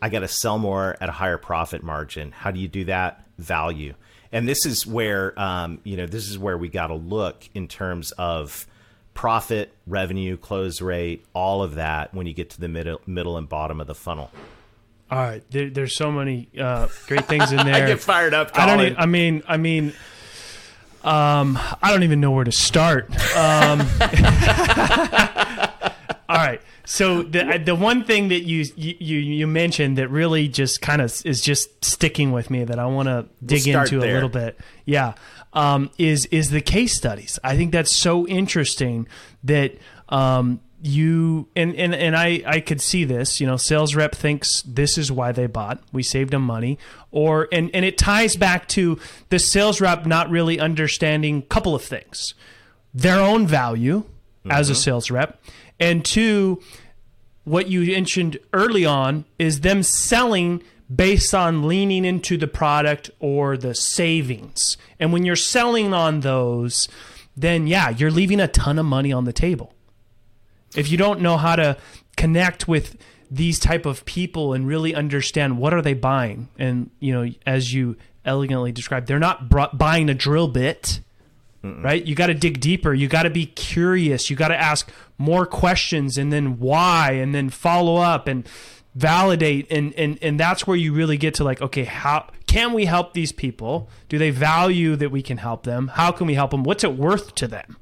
I 0.00 0.08
got 0.08 0.20
to 0.20 0.28
sell 0.28 0.58
more 0.58 0.96
at 1.00 1.08
a 1.08 1.12
higher 1.12 1.38
profit 1.38 1.82
margin. 1.82 2.32
How 2.32 2.50
do 2.50 2.60
you 2.60 2.68
do 2.68 2.84
that? 2.84 3.24
Value. 3.38 3.94
And 4.34 4.48
this 4.48 4.66
is 4.66 4.84
where, 4.84 5.38
um, 5.40 5.78
you 5.84 5.96
know, 5.96 6.06
this 6.06 6.28
is 6.28 6.36
where 6.36 6.58
we 6.58 6.68
got 6.68 6.88
to 6.88 6.94
look 6.94 7.48
in 7.54 7.68
terms 7.68 8.10
of 8.12 8.66
profit, 9.14 9.72
revenue, 9.86 10.36
close 10.36 10.80
rate, 10.80 11.24
all 11.32 11.62
of 11.62 11.76
that 11.76 12.12
when 12.12 12.26
you 12.26 12.34
get 12.34 12.50
to 12.50 12.60
the 12.60 12.66
middle, 12.66 13.00
middle 13.06 13.38
and 13.38 13.48
bottom 13.48 13.80
of 13.80 13.86
the 13.86 13.94
funnel. 13.94 14.32
All 15.08 15.18
right, 15.18 15.44
there, 15.50 15.70
there's 15.70 15.96
so 15.96 16.10
many 16.10 16.48
uh, 16.58 16.88
great 17.06 17.26
things 17.26 17.52
in 17.52 17.58
there. 17.64 17.76
I 17.76 17.86
get 17.86 18.00
fired 18.00 18.34
up. 18.34 18.52
Colin. 18.52 18.68
I 18.68 18.76
don't. 18.76 18.86
Even, 18.86 18.98
I 18.98 19.06
mean, 19.06 19.42
I 19.46 19.56
mean, 19.56 19.92
um, 21.04 21.56
I 21.80 21.92
don't 21.92 22.02
even 22.02 22.20
know 22.20 22.32
where 22.32 22.44
to 22.44 22.50
start. 22.50 23.10
Um, 23.36 23.80
all 26.28 26.36
right. 26.36 26.60
So 26.86 27.22
the 27.22 27.62
the 27.64 27.74
one 27.74 28.04
thing 28.04 28.28
that 28.28 28.42
you 28.42 28.64
you 28.76 29.18
you 29.18 29.46
mentioned 29.46 29.98
that 29.98 30.08
really 30.08 30.48
just 30.48 30.82
kind 30.82 31.00
of 31.00 31.14
is 31.24 31.40
just 31.40 31.84
sticking 31.84 32.32
with 32.32 32.50
me 32.50 32.64
that 32.64 32.78
I 32.78 32.86
want 32.86 33.08
to 33.08 33.26
dig 33.44 33.66
we'll 33.66 33.80
into 33.80 34.00
there. 34.00 34.10
a 34.10 34.14
little 34.14 34.28
bit. 34.28 34.58
Yeah 34.84 35.14
um, 35.54 35.90
is 35.98 36.26
is 36.26 36.50
the 36.50 36.60
case 36.60 36.96
studies. 36.96 37.38
I 37.42 37.56
think 37.56 37.72
that's 37.72 37.90
so 37.90 38.26
interesting 38.26 39.06
that 39.44 39.76
um, 40.08 40.60
you 40.82 41.48
and, 41.56 41.74
and 41.76 41.94
and 41.94 42.16
I 42.16 42.42
I 42.44 42.60
could 42.60 42.80
see 42.80 43.04
this. 43.04 43.40
You 43.40 43.46
know, 43.46 43.56
sales 43.56 43.94
rep 43.94 44.14
thinks 44.14 44.62
this 44.62 44.98
is 44.98 45.10
why 45.10 45.32
they 45.32 45.46
bought. 45.46 45.82
We 45.92 46.02
saved 46.02 46.32
them 46.32 46.42
money, 46.42 46.78
or 47.10 47.48
and 47.52 47.70
and 47.72 47.84
it 47.84 47.96
ties 47.96 48.36
back 48.36 48.68
to 48.68 48.98
the 49.30 49.38
sales 49.38 49.80
rep 49.80 50.04
not 50.06 50.28
really 50.28 50.58
understanding 50.58 51.38
a 51.38 51.42
couple 51.42 51.74
of 51.74 51.82
things: 51.82 52.34
their 52.92 53.20
own 53.20 53.46
value 53.46 54.00
mm-hmm. 54.00 54.50
as 54.50 54.68
a 54.68 54.72
mm-hmm. 54.72 54.80
sales 54.80 55.10
rep, 55.10 55.40
and 55.78 56.04
two, 56.04 56.62
what 57.44 57.68
you 57.68 57.92
mentioned 57.92 58.38
early 58.52 58.84
on 58.84 59.24
is 59.38 59.60
them 59.60 59.82
selling 59.82 60.62
based 60.94 61.34
on 61.34 61.66
leaning 61.66 62.04
into 62.04 62.36
the 62.36 62.46
product 62.46 63.10
or 63.18 63.56
the 63.56 63.74
savings. 63.74 64.76
And 65.00 65.12
when 65.12 65.24
you're 65.24 65.36
selling 65.36 65.92
on 65.92 66.20
those, 66.20 66.88
then 67.36 67.66
yeah, 67.66 67.90
you're 67.90 68.10
leaving 68.10 68.40
a 68.40 68.48
ton 68.48 68.78
of 68.78 68.86
money 68.86 69.12
on 69.12 69.24
the 69.24 69.32
table. 69.32 69.74
If 70.76 70.90
you 70.90 70.98
don't 70.98 71.20
know 71.20 71.36
how 71.36 71.56
to 71.56 71.76
connect 72.16 72.68
with 72.68 72.96
these 73.30 73.58
type 73.58 73.86
of 73.86 74.04
people 74.04 74.52
and 74.52 74.66
really 74.66 74.94
understand 74.94 75.58
what 75.58 75.74
are 75.74 75.82
they 75.82 75.94
buying 75.94 76.48
and 76.58 76.90
you 77.00 77.12
know 77.12 77.28
as 77.46 77.72
you 77.72 77.96
elegantly 78.24 78.70
described 78.70 79.08
they're 79.08 79.18
not 79.18 79.48
buying 79.76 80.08
a 80.08 80.14
drill 80.14 80.46
bit 80.46 81.00
Mm-mm. 81.64 81.82
right? 81.82 82.04
You 82.04 82.14
got 82.14 82.26
to 82.26 82.34
dig 82.34 82.60
deeper. 82.60 82.92
You 82.92 83.08
got 83.08 83.22
to 83.22 83.30
be 83.30 83.46
curious. 83.46 84.28
You 84.28 84.36
got 84.36 84.48
to 84.48 84.60
ask 84.60 84.90
more 85.16 85.46
questions 85.46 86.18
and 86.18 86.32
then 86.32 86.58
why 86.58 87.12
and 87.12 87.34
then 87.34 87.48
follow 87.48 87.96
up 87.96 88.28
and 88.28 88.46
validate. 88.94 89.66
And 89.70 89.94
and 89.94 90.18
and 90.20 90.38
that's 90.38 90.66
where 90.66 90.76
you 90.76 90.92
really 90.92 91.16
get 91.16 91.34
to 91.34 91.44
like 91.44 91.62
okay 91.62 91.84
how 91.84 92.28
can 92.46 92.72
we 92.74 92.84
help 92.84 93.14
these 93.14 93.32
people? 93.32 93.88
Do 94.08 94.18
they 94.18 94.30
value 94.30 94.94
that 94.96 95.10
we 95.10 95.22
can 95.22 95.38
help 95.38 95.64
them? 95.64 95.88
How 95.88 96.12
can 96.12 96.26
we 96.26 96.34
help 96.34 96.50
them? 96.50 96.64
What's 96.64 96.84
it 96.84 96.96
worth 96.96 97.34
to 97.36 97.48
them? 97.48 97.78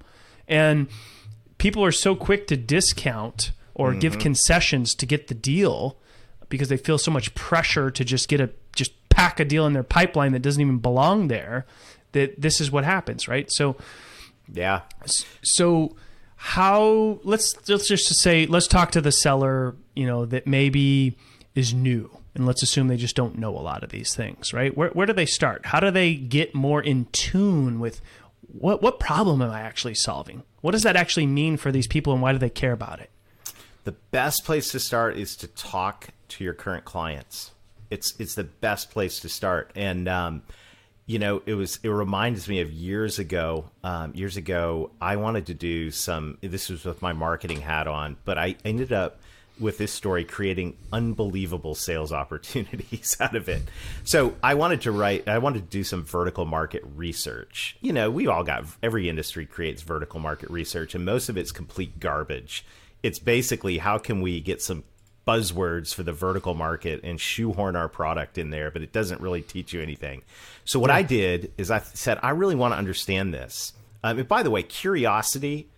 And 0.46 0.88
people 1.58 1.84
are 1.84 1.92
so 1.92 2.14
quick 2.14 2.46
to 2.48 2.56
discount 2.56 3.52
or 3.74 3.90
mm-hmm. 3.90 3.98
give 3.98 4.18
concessions 4.18 4.94
to 4.94 5.06
get 5.06 5.26
the 5.26 5.34
deal 5.34 5.98
because 6.48 6.68
they 6.68 6.76
feel 6.76 6.98
so 6.98 7.10
much 7.10 7.34
pressure 7.34 7.90
to 7.90 8.04
just 8.04 8.28
get 8.28 8.40
a 8.40 8.50
just 8.76 8.92
pack 9.08 9.40
a 9.40 9.44
deal 9.44 9.66
in 9.66 9.72
their 9.72 9.82
pipeline 9.82 10.32
that 10.32 10.40
doesn't 10.40 10.62
even 10.62 10.78
belong 10.78 11.28
there 11.28 11.66
that 12.12 12.40
this 12.40 12.60
is 12.60 12.70
what 12.70 12.84
happens 12.84 13.28
right? 13.28 13.50
So 13.50 13.76
yeah. 14.52 14.82
so 15.42 15.96
how 16.36 17.20
let's 17.22 17.68
let's 17.68 17.88
just 17.88 18.14
say 18.20 18.46
let's 18.46 18.66
talk 18.66 18.90
to 18.92 19.00
the 19.00 19.12
seller 19.12 19.76
you 19.94 20.06
know 20.06 20.26
that 20.26 20.46
maybe 20.46 21.16
is 21.54 21.72
new 21.72 22.10
and 22.34 22.46
let's 22.46 22.62
assume 22.62 22.88
they 22.88 22.96
just 22.96 23.14
don't 23.14 23.38
know 23.38 23.56
a 23.56 23.60
lot 23.60 23.82
of 23.82 23.90
these 23.90 24.14
things 24.14 24.52
right? 24.52 24.76
Where, 24.76 24.90
where 24.90 25.06
do 25.06 25.12
they 25.12 25.26
start? 25.26 25.66
How 25.66 25.80
do 25.80 25.90
they 25.90 26.14
get 26.14 26.54
more 26.54 26.82
in 26.82 27.06
tune 27.12 27.78
with 27.78 28.00
what 28.48 28.82
what 28.82 28.98
problem 29.00 29.40
am 29.40 29.50
i 29.50 29.60
actually 29.60 29.94
solving? 29.94 30.42
What 30.60 30.72
does 30.72 30.82
that 30.82 30.96
actually 30.96 31.26
mean 31.26 31.56
for 31.56 31.72
these 31.72 31.86
people 31.86 32.12
and 32.12 32.20
why 32.20 32.32
do 32.32 32.38
they 32.38 32.50
care 32.50 32.72
about 32.72 33.00
it? 33.00 33.10
The 33.84 33.92
best 33.92 34.44
place 34.44 34.70
to 34.72 34.80
start 34.80 35.16
is 35.16 35.36
to 35.36 35.48
talk 35.48 36.08
to 36.28 36.44
your 36.44 36.54
current 36.54 36.84
clients. 36.84 37.52
It's 37.90 38.14
it's 38.18 38.34
the 38.34 38.44
best 38.44 38.90
place 38.90 39.20
to 39.20 39.28
start. 39.28 39.70
And 39.74 40.08
um, 40.08 40.42
you 41.06 41.18
know, 41.18 41.42
it 41.46 41.54
was 41.54 41.78
it 41.82 41.88
reminds 41.88 42.48
me 42.48 42.60
of 42.60 42.70
years 42.70 43.18
ago. 43.18 43.70
Um, 43.82 44.14
years 44.14 44.36
ago, 44.36 44.90
I 45.00 45.16
wanted 45.16 45.46
to 45.46 45.54
do 45.54 45.90
some. 45.90 46.38
This 46.40 46.68
was 46.68 46.84
with 46.84 47.02
my 47.02 47.12
marketing 47.12 47.60
hat 47.60 47.86
on, 47.86 48.16
but 48.24 48.38
I 48.38 48.56
ended 48.64 48.92
up 48.92 49.18
with 49.58 49.78
this 49.78 49.92
story 49.92 50.24
creating 50.24 50.76
unbelievable 50.92 51.74
sales 51.74 52.12
opportunities 52.12 53.16
out 53.20 53.34
of 53.34 53.48
it. 53.48 53.62
So 54.04 54.34
I 54.42 54.54
wanted 54.54 54.82
to 54.82 54.92
write. 54.92 55.28
I 55.28 55.38
wanted 55.38 55.64
to 55.64 55.68
do 55.68 55.84
some 55.84 56.04
vertical 56.04 56.44
market 56.44 56.82
research. 56.94 57.76
You 57.80 57.92
know, 57.92 58.10
we 58.10 58.28
all 58.28 58.44
got 58.44 58.64
every 58.82 59.08
industry 59.08 59.44
creates 59.44 59.82
vertical 59.82 60.20
market 60.20 60.50
research, 60.50 60.94
and 60.94 61.04
most 61.04 61.28
of 61.28 61.36
it's 61.36 61.52
complete 61.52 61.98
garbage. 61.98 62.64
It's 63.02 63.18
basically 63.18 63.78
how 63.78 63.98
can 63.98 64.20
we 64.20 64.40
get 64.40 64.62
some 64.62 64.84
buzzwords 65.26 65.94
for 65.94 66.02
the 66.02 66.12
vertical 66.12 66.54
market 66.54 67.00
and 67.04 67.20
shoehorn 67.20 67.76
our 67.76 67.88
product 67.88 68.38
in 68.38 68.50
there, 68.50 68.70
but 68.70 68.82
it 68.82 68.92
doesn't 68.92 69.20
really 69.20 69.42
teach 69.42 69.72
you 69.72 69.80
anything. 69.80 70.22
So 70.64 70.78
what 70.78 70.90
yeah. 70.90 70.96
I 70.96 71.02
did 71.02 71.52
is 71.56 71.70
I 71.70 71.80
said 71.80 72.18
I 72.22 72.30
really 72.30 72.54
want 72.54 72.74
to 72.74 72.78
understand 72.78 73.32
this. 73.32 73.72
Um, 74.02 74.18
and 74.18 74.28
by 74.28 74.42
the 74.42 74.50
way, 74.50 74.62
curiosity 74.62 75.68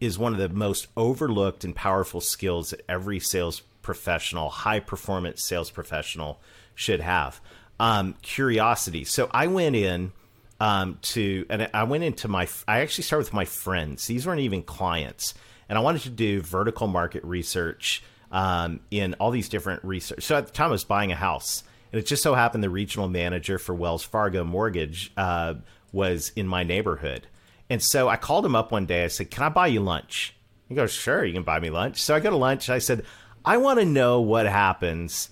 is 0.00 0.18
one 0.18 0.32
of 0.32 0.38
the 0.38 0.48
most 0.48 0.86
overlooked 0.96 1.64
and 1.64 1.74
powerful 1.74 2.20
skills 2.20 2.70
that 2.70 2.80
every 2.88 3.20
sales 3.20 3.62
professional, 3.82 4.48
high 4.48 4.80
performance 4.80 5.44
sales 5.44 5.70
professional, 5.70 6.40
should 6.74 7.00
have. 7.00 7.40
Um, 7.78 8.14
curiosity. 8.22 9.04
So 9.04 9.28
I 9.32 9.46
went 9.48 9.76
in 9.76 10.12
um, 10.60 10.98
to, 11.02 11.44
and 11.50 11.68
I 11.74 11.84
went 11.84 12.04
into 12.04 12.28
my. 12.28 12.48
I 12.66 12.80
actually 12.80 13.04
started 13.04 13.26
with 13.26 13.34
my 13.34 13.44
friends. 13.44 14.06
These 14.06 14.26
weren't 14.26 14.40
even 14.40 14.62
clients, 14.62 15.34
and 15.68 15.76
I 15.76 15.80
wanted 15.80 16.02
to 16.02 16.10
do 16.10 16.40
vertical 16.40 16.86
market 16.86 17.22
research 17.24 18.02
um, 18.34 18.80
in 18.90 19.14
all 19.14 19.30
these 19.30 19.48
different 19.48 19.82
research. 19.84 20.24
So 20.24 20.36
at 20.36 20.46
the 20.46 20.52
time, 20.52 20.68
I 20.68 20.72
was 20.72 20.84
buying 20.84 21.12
a 21.12 21.16
house, 21.16 21.62
and 21.92 22.00
it 22.00 22.04
just 22.04 22.22
so 22.22 22.34
happened 22.34 22.64
the 22.64 22.68
regional 22.68 23.08
manager 23.08 23.58
for 23.58 23.74
Wells 23.74 24.02
Fargo 24.02 24.44
Mortgage 24.44 25.12
uh, 25.16 25.54
was 25.92 26.32
in 26.34 26.48
my 26.48 26.64
neighborhood. 26.64 27.28
And 27.70 27.80
so 27.80 28.08
I 28.08 28.16
called 28.16 28.44
him 28.44 28.56
up 28.56 28.72
one 28.72 28.86
day. 28.86 29.04
I 29.04 29.08
said, 29.08 29.30
Can 29.30 29.44
I 29.44 29.48
buy 29.48 29.68
you 29.68 29.80
lunch? 29.80 30.34
He 30.68 30.74
goes, 30.74 30.92
Sure, 30.92 31.24
you 31.24 31.32
can 31.32 31.44
buy 31.44 31.60
me 31.60 31.70
lunch. 31.70 32.02
So 32.02 32.14
I 32.14 32.20
go 32.20 32.30
to 32.30 32.36
lunch. 32.36 32.68
I 32.68 32.80
said, 32.80 33.04
I 33.44 33.56
want 33.56 33.78
to 33.78 33.84
know 33.84 34.20
what 34.20 34.46
happens. 34.46 35.30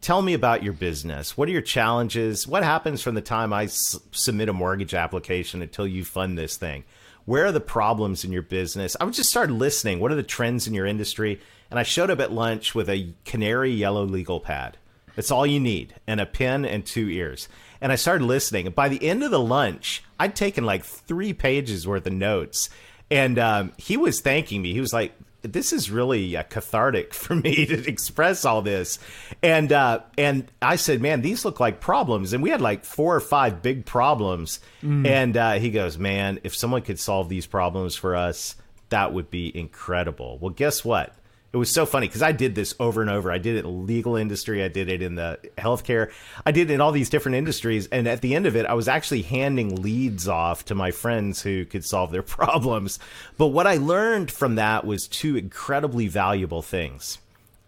Tell 0.00 0.22
me 0.22 0.34
about 0.34 0.62
your 0.62 0.74
business. 0.74 1.36
What 1.36 1.48
are 1.48 1.52
your 1.52 1.60
challenges? 1.60 2.46
What 2.46 2.62
happens 2.62 3.02
from 3.02 3.16
the 3.16 3.20
time 3.20 3.52
I 3.52 3.64
s- 3.64 3.98
submit 4.12 4.48
a 4.48 4.52
mortgage 4.52 4.94
application 4.94 5.60
until 5.60 5.86
you 5.86 6.04
fund 6.04 6.38
this 6.38 6.56
thing? 6.56 6.84
Where 7.24 7.46
are 7.46 7.52
the 7.52 7.60
problems 7.60 8.22
in 8.22 8.30
your 8.30 8.42
business? 8.42 8.96
I 9.00 9.04
would 9.04 9.14
just 9.14 9.30
start 9.30 9.50
listening. 9.50 9.98
What 9.98 10.12
are 10.12 10.16
the 10.16 10.22
trends 10.22 10.68
in 10.68 10.74
your 10.74 10.86
industry? 10.86 11.40
And 11.74 11.80
I 11.80 11.82
showed 11.82 12.08
up 12.08 12.20
at 12.20 12.30
lunch 12.30 12.72
with 12.76 12.88
a 12.88 13.08
canary 13.24 13.72
yellow 13.72 14.04
legal 14.04 14.38
pad. 14.38 14.78
That's 15.16 15.32
all 15.32 15.44
you 15.44 15.58
need, 15.58 15.92
and 16.06 16.20
a 16.20 16.24
pen 16.24 16.64
and 16.64 16.86
two 16.86 17.08
ears. 17.08 17.48
And 17.80 17.90
I 17.90 17.96
started 17.96 18.26
listening. 18.26 18.66
And 18.66 18.74
by 18.76 18.88
the 18.88 19.04
end 19.04 19.24
of 19.24 19.32
the 19.32 19.40
lunch, 19.40 20.04
I'd 20.20 20.36
taken 20.36 20.62
like 20.62 20.84
three 20.84 21.32
pages 21.32 21.84
worth 21.84 22.06
of 22.06 22.12
notes. 22.12 22.70
And 23.10 23.40
um, 23.40 23.72
he 23.76 23.96
was 23.96 24.20
thanking 24.20 24.62
me. 24.62 24.72
He 24.72 24.80
was 24.80 24.92
like, 24.92 25.14
this 25.42 25.72
is 25.72 25.90
really 25.90 26.36
uh, 26.36 26.44
cathartic 26.44 27.12
for 27.12 27.34
me 27.34 27.66
to 27.66 27.88
express 27.88 28.44
all 28.44 28.62
this. 28.62 29.00
And 29.42 29.72
uh, 29.72 30.02
and 30.16 30.48
I 30.62 30.76
said, 30.76 31.02
man, 31.02 31.22
these 31.22 31.44
look 31.44 31.58
like 31.58 31.80
problems. 31.80 32.32
And 32.32 32.40
we 32.40 32.50
had 32.50 32.60
like 32.60 32.84
four 32.84 33.16
or 33.16 33.20
five 33.20 33.62
big 33.62 33.84
problems. 33.84 34.60
Mm. 34.80 35.08
And 35.08 35.36
uh, 35.36 35.52
he 35.54 35.72
goes, 35.72 35.98
man, 35.98 36.38
if 36.44 36.54
someone 36.54 36.82
could 36.82 37.00
solve 37.00 37.28
these 37.28 37.48
problems 37.48 37.96
for 37.96 38.14
us, 38.14 38.54
that 38.90 39.12
would 39.12 39.28
be 39.28 39.50
incredible. 39.58 40.38
Well, 40.38 40.50
guess 40.50 40.84
what? 40.84 41.12
It 41.54 41.56
was 41.56 41.70
so 41.70 41.86
funny 41.86 42.08
because 42.08 42.20
I 42.20 42.32
did 42.32 42.56
this 42.56 42.74
over 42.80 43.00
and 43.00 43.08
over. 43.08 43.30
I 43.30 43.38
did 43.38 43.54
it 43.54 43.60
in 43.60 43.64
the 43.66 43.70
legal 43.70 44.16
industry, 44.16 44.64
I 44.64 44.66
did 44.66 44.88
it 44.88 45.00
in 45.00 45.14
the 45.14 45.38
healthcare, 45.56 46.10
I 46.44 46.50
did 46.50 46.68
it 46.68 46.74
in 46.74 46.80
all 46.80 46.90
these 46.90 47.08
different 47.08 47.36
industries. 47.36 47.86
And 47.86 48.08
at 48.08 48.22
the 48.22 48.34
end 48.34 48.46
of 48.46 48.56
it, 48.56 48.66
I 48.66 48.74
was 48.74 48.88
actually 48.88 49.22
handing 49.22 49.80
leads 49.80 50.26
off 50.26 50.64
to 50.64 50.74
my 50.74 50.90
friends 50.90 51.42
who 51.42 51.64
could 51.64 51.84
solve 51.84 52.10
their 52.10 52.22
problems. 52.24 52.98
But 53.38 53.48
what 53.48 53.68
I 53.68 53.76
learned 53.76 54.32
from 54.32 54.56
that 54.56 54.84
was 54.84 55.06
two 55.06 55.36
incredibly 55.36 56.08
valuable 56.08 56.60
things. 56.60 57.18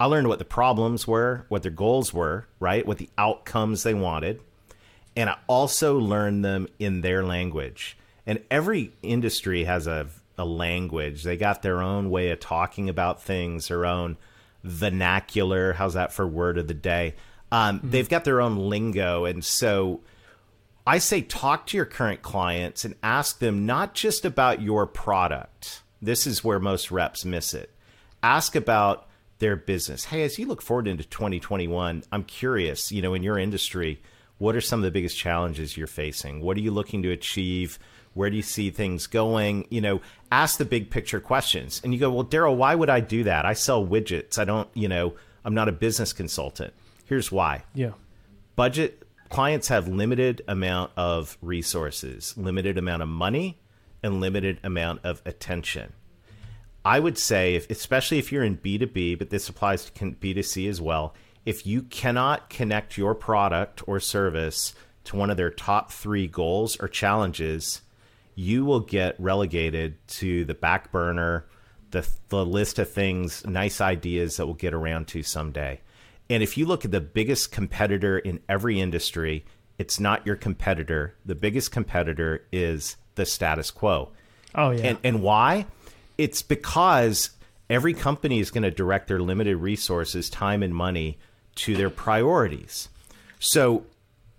I 0.01 0.07
learned 0.07 0.27
what 0.27 0.41
the 0.41 0.45
problems 0.45 1.07
were, 1.07 1.47
what 1.49 1.63
their 1.63 1.71
goals 1.71 2.13
were, 2.13 2.49
right? 2.59 2.85
What 2.85 2.99
the 2.99 3.09
outcomes 3.17 3.85
they 3.85 3.95
wanted. 3.95 4.41
And 5.15 5.31
I 5.31 5.39
also 5.47 5.97
learned 5.97 6.45
them 6.45 6.67
in 6.81 7.03
their 7.03 7.25
language. 7.25 7.97
And 8.27 8.43
every 8.51 8.91
industry 9.05 9.63
has 9.63 9.87
a 9.87 10.09
a 10.39 10.45
language. 10.45 11.23
They 11.23 11.37
got 11.37 11.63
their 11.63 11.83
own 11.83 12.11
way 12.11 12.31
of 12.31 12.41
talking 12.41 12.89
about 12.89 13.23
things, 13.23 13.69
their 13.69 13.87
own 13.87 14.17
vernacular. 14.63 15.75
How's 15.75 15.95
that 15.95 16.13
for 16.13 16.27
word 16.27 16.59
of 16.59 16.69
the 16.69 16.75
day? 16.75 17.15
Um, 17.51 17.79
mm-hmm. 17.79 17.91
They've 17.91 18.09
got 18.09 18.25
their 18.25 18.41
own 18.41 18.57
lingo. 18.57 19.25
And 19.25 19.45
so 19.45 20.01
I 20.87 20.99
say 20.99 21.21
talk 21.23 21.67
to 21.67 21.77
your 21.77 21.87
current 21.87 22.23
clients 22.23 22.85
and 22.85 22.95
ask 23.03 23.39
them 23.39 23.67
not 23.67 23.95
just 23.95 24.25
about 24.25 24.63
your 24.63 24.87
product. 24.87 25.83
This 26.03 26.27
is 26.27 26.45
where 26.45 26.61
most 26.61 26.91
reps 26.91 27.25
miss 27.25 27.55
it. 27.55 27.73
Ask 28.23 28.55
about 28.55 29.09
their 29.39 29.57
business. 29.57 30.05
Hey, 30.05 30.23
as 30.23 30.39
you 30.39 30.47
look 30.47 30.63
forward 30.63 30.89
into 30.89 31.05
2021, 31.05 32.05
I'm 32.11 32.25
curious, 32.25 32.91
you 32.93 33.03
know, 33.03 33.15
in 33.15 33.23
your 33.23 33.39
industry, 33.39 34.01
what 34.39 34.55
are 34.55 34.61
some 34.61 34.81
of 34.81 34.85
the 34.85 34.91
biggest 34.91 35.17
challenges 35.17 35.77
you're 35.77 35.87
facing? 35.87 36.41
What 36.41 36.57
are 36.57 36.61
you 36.61 36.71
looking 36.71 37.03
to 37.03 37.11
achieve? 37.11 37.79
Where 38.17 38.31
do 38.31 38.37
you 38.37 38.43
see 38.43 38.71
things 38.71 39.07
going? 39.07 39.67
You 39.71 39.83
know, 39.83 40.01
ask 40.33 40.59
the 40.59 40.65
big 40.65 40.91
picture 40.91 41.21
questions. 41.21 41.81
And 41.85 41.93
you 41.93 42.01
go, 42.01 42.11
well, 42.11 42.23
Darrell, 42.23 42.57
why 42.57 42.75
would 42.75 42.89
I 42.89 43.01
do 43.01 43.25
that? 43.25 43.45
I 43.45 43.53
sell 43.53 43.87
widgets. 43.87 44.39
I 44.39 44.45
don't, 44.45 44.69
you 44.75 44.89
know, 44.89 45.15
I'm 45.45 45.55
not 45.55 45.69
a 45.69 45.73
business 45.73 46.13
consultant. 46.13 46.73
Here's 47.05 47.31
why. 47.31 47.65
Yeah. 47.75 47.93
Budget 48.57 49.03
clients 49.29 49.69
have 49.69 49.87
limited 49.87 50.43
amount 50.49 50.93
of 50.97 51.37
resources, 51.43 52.35
limited 52.39 52.79
amount 52.79 53.03
of 53.03 53.09
money, 53.09 53.61
and 54.03 54.21
limited 54.21 54.61
amount 54.65 55.05
of 55.05 55.21
attention. 55.27 55.93
I 56.85 57.01
would 57.01 57.19
say, 57.19 57.55
if, 57.55 57.69
especially 57.69 58.19
if 58.19 58.33
you're 58.33 58.45
in 58.45 58.59
B2B, 58.59 59.19
but 59.19 59.31
this 59.31 59.49
applies 59.49 59.85
to 59.91 59.93
B2C 59.93 60.69
as 60.69 60.81
well, 60.81 61.15
if 61.45 61.67
you 61.67 61.83
cannot 61.83 62.49
connect 62.49 62.97
your 62.97 63.15
product 63.15 63.83
or 63.87 64.01
service 64.01 64.75
to 65.05 65.17
one 65.17 65.31
of 65.31 65.37
their 65.37 65.51
top 65.51 65.93
three 65.93 66.27
goals 66.27 66.77
or 66.81 66.89
challenges, 66.89 67.83
you 68.37 68.65
will 68.65 68.81
get 68.81 69.19
relegated 69.19 69.97
to 70.07 70.45
the 70.45 70.55
back 70.55 70.93
burner, 70.93 71.47
the, 71.91 72.07
the 72.29 72.45
list 72.45 72.79
of 72.79 72.89
things, 72.89 73.45
nice 73.47 73.81
ideas 73.81 74.37
that 74.37 74.47
we'll 74.47 74.55
get 74.55 74.75
around 74.75 75.09
to 75.09 75.23
someday. 75.23 75.81
And 76.29 76.43
if 76.43 76.57
you 76.57 76.67
look 76.67 76.85
at 76.85 76.91
the 76.91 77.01
biggest 77.01 77.51
competitor 77.51 78.19
in 78.19 78.41
every 78.49 78.79
industry, 78.79 79.45
it's 79.79 79.99
not 79.99 80.27
your 80.27 80.37
competitor. 80.37 81.15
The 81.25 81.35
biggest 81.35 81.73
competitor 81.73 82.45
is 82.53 82.97
the 83.15 83.25
status 83.25 83.71
quo. 83.71 84.13
Oh, 84.55 84.71
yeah. 84.71 84.83
And, 84.85 84.99
and 85.03 85.23
why? 85.23 85.67
It's 86.19 86.43
because 86.43 87.31
every 87.71 87.95
company 87.95 88.39
is 88.39 88.51
going 88.51 88.65
to 88.65 88.71
direct 88.71 89.09
their 89.09 89.21
limited 89.21 89.57
resources, 89.57 90.29
time, 90.29 90.63
and 90.63 90.75
money 90.75 91.19
to 91.57 91.75
their 91.75 91.91
priorities. 91.91 92.91
So 93.39 93.87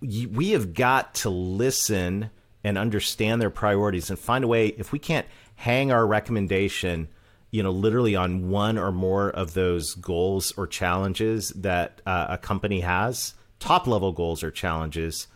we 0.01 0.51
have 0.51 0.75
got 0.75 1.15
to 1.15 1.29
listen 1.29 2.29
and 2.67 2.77
understand 2.77 3.41
their 3.41 3.49
priorities 3.49 4.09
and 4.09 4.19
find 4.19 4.43
a 4.43 4.47
way 4.47 4.67
if 4.67 4.91
we 4.91 4.99
can't 4.99 5.25
hang 5.55 5.89
our 5.89 6.05
recommendation 6.05 7.07
you 7.49 7.63
know 7.63 7.71
literally 7.71 8.13
on 8.13 8.49
one 8.49 8.77
or 8.77 8.91
more 8.91 9.29
of 9.29 9.53
those 9.53 9.95
goals 9.95 10.51
or 10.57 10.67
challenges 10.67 11.49
that 11.51 12.01
uh, 12.05 12.27
a 12.29 12.37
company 12.37 12.81
has 12.81 13.35
top 13.59 13.87
level 13.87 14.11
goals 14.11 14.43
or 14.43 14.51
challenges 14.51 15.27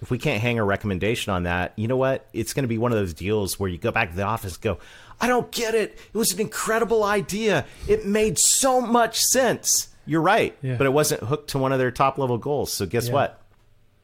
if 0.00 0.12
we 0.12 0.16
can't 0.16 0.40
hang 0.40 0.60
a 0.60 0.64
recommendation 0.64 1.32
on 1.32 1.42
that 1.42 1.72
you 1.76 1.88
know 1.88 1.96
what? 1.96 2.26
It's 2.32 2.54
going 2.54 2.62
to 2.62 2.68
be 2.68 2.78
one 2.78 2.92
of 2.92 2.98
those 2.98 3.12
deals 3.12 3.58
where 3.58 3.68
you 3.68 3.76
go 3.76 3.90
back 3.90 4.10
to 4.10 4.16
the 4.16 4.22
office 4.22 4.54
and 4.54 4.62
go 4.62 4.78
i 5.20 5.26
don't 5.26 5.50
get 5.50 5.74
it. 5.74 5.98
It 6.14 6.16
was 6.16 6.32
an 6.32 6.40
incredible 6.40 7.02
idea. 7.02 7.66
It 7.88 8.06
made 8.06 8.38
so 8.38 8.80
much 8.80 9.18
sense. 9.18 9.88
You're 10.06 10.22
right 10.22 10.56
yeah. 10.62 10.76
but 10.76 10.86
it 10.86 10.92
wasn't 10.92 11.24
hooked 11.24 11.50
to 11.50 11.58
one 11.58 11.72
of 11.72 11.80
their 11.80 11.90
top 11.90 12.16
level 12.16 12.38
goals. 12.38 12.72
So 12.72 12.86
guess 12.86 13.08
yeah. 13.08 13.14
what? 13.14 13.42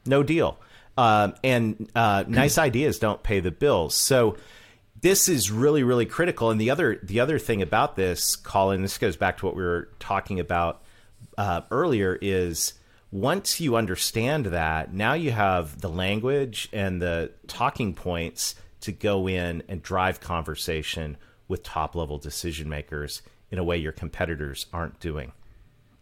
No 0.05 0.25
deal 0.25 0.59
uh, 0.97 1.33
and 1.45 1.91
uh, 1.95 2.25
nice 2.27 2.59
ideas 2.59 2.99
don't 2.99 3.23
pay 3.23 3.41
the 3.41 3.51
bills. 3.51 3.95
So 3.95 4.37
this 5.01 5.29
is 5.29 5.51
really 5.51 5.83
really 5.83 6.07
critical. 6.07 6.51
And 6.51 6.61
the 6.61 6.71
other 6.71 6.99
the 7.03 7.21
other 7.21 7.39
thing 7.39 7.63
about 7.63 7.97
this, 7.97 8.37
Colin, 8.37 8.83
this 8.83 8.99
goes 8.99 9.17
back 9.17 9.39
to 9.39 9.47
what 9.47 9.57
we 9.57 9.63
were 9.63 9.89
talking 9.99 10.41
about 10.41 10.83
uh, 11.39 11.63
earlier, 11.71 12.19
is 12.21 12.75
once 13.13 13.61
you 13.61 13.77
understand 13.77 14.47
that, 14.47 14.93
now 14.93 15.15
you 15.15 15.31
have 15.31 15.81
the 15.81 15.89
language 15.89 16.69
and 16.73 17.01
the 17.01 17.31
talking 17.47 17.95
points 17.95 18.55
to 18.81 18.93
go 18.93 19.29
in 19.29 19.63
and 19.69 19.83
drive 19.83 20.21
conversation 20.21 21.17
with 21.49 21.63
top 21.63 21.95
level 21.95 22.19
decision 22.19 22.69
makers 22.69 23.23
in 23.51 23.59
a 23.59 23.65
way 23.65 23.77
your 23.77 23.93
competitors 23.93 24.67
aren't 24.73 24.99
doing. 25.01 25.33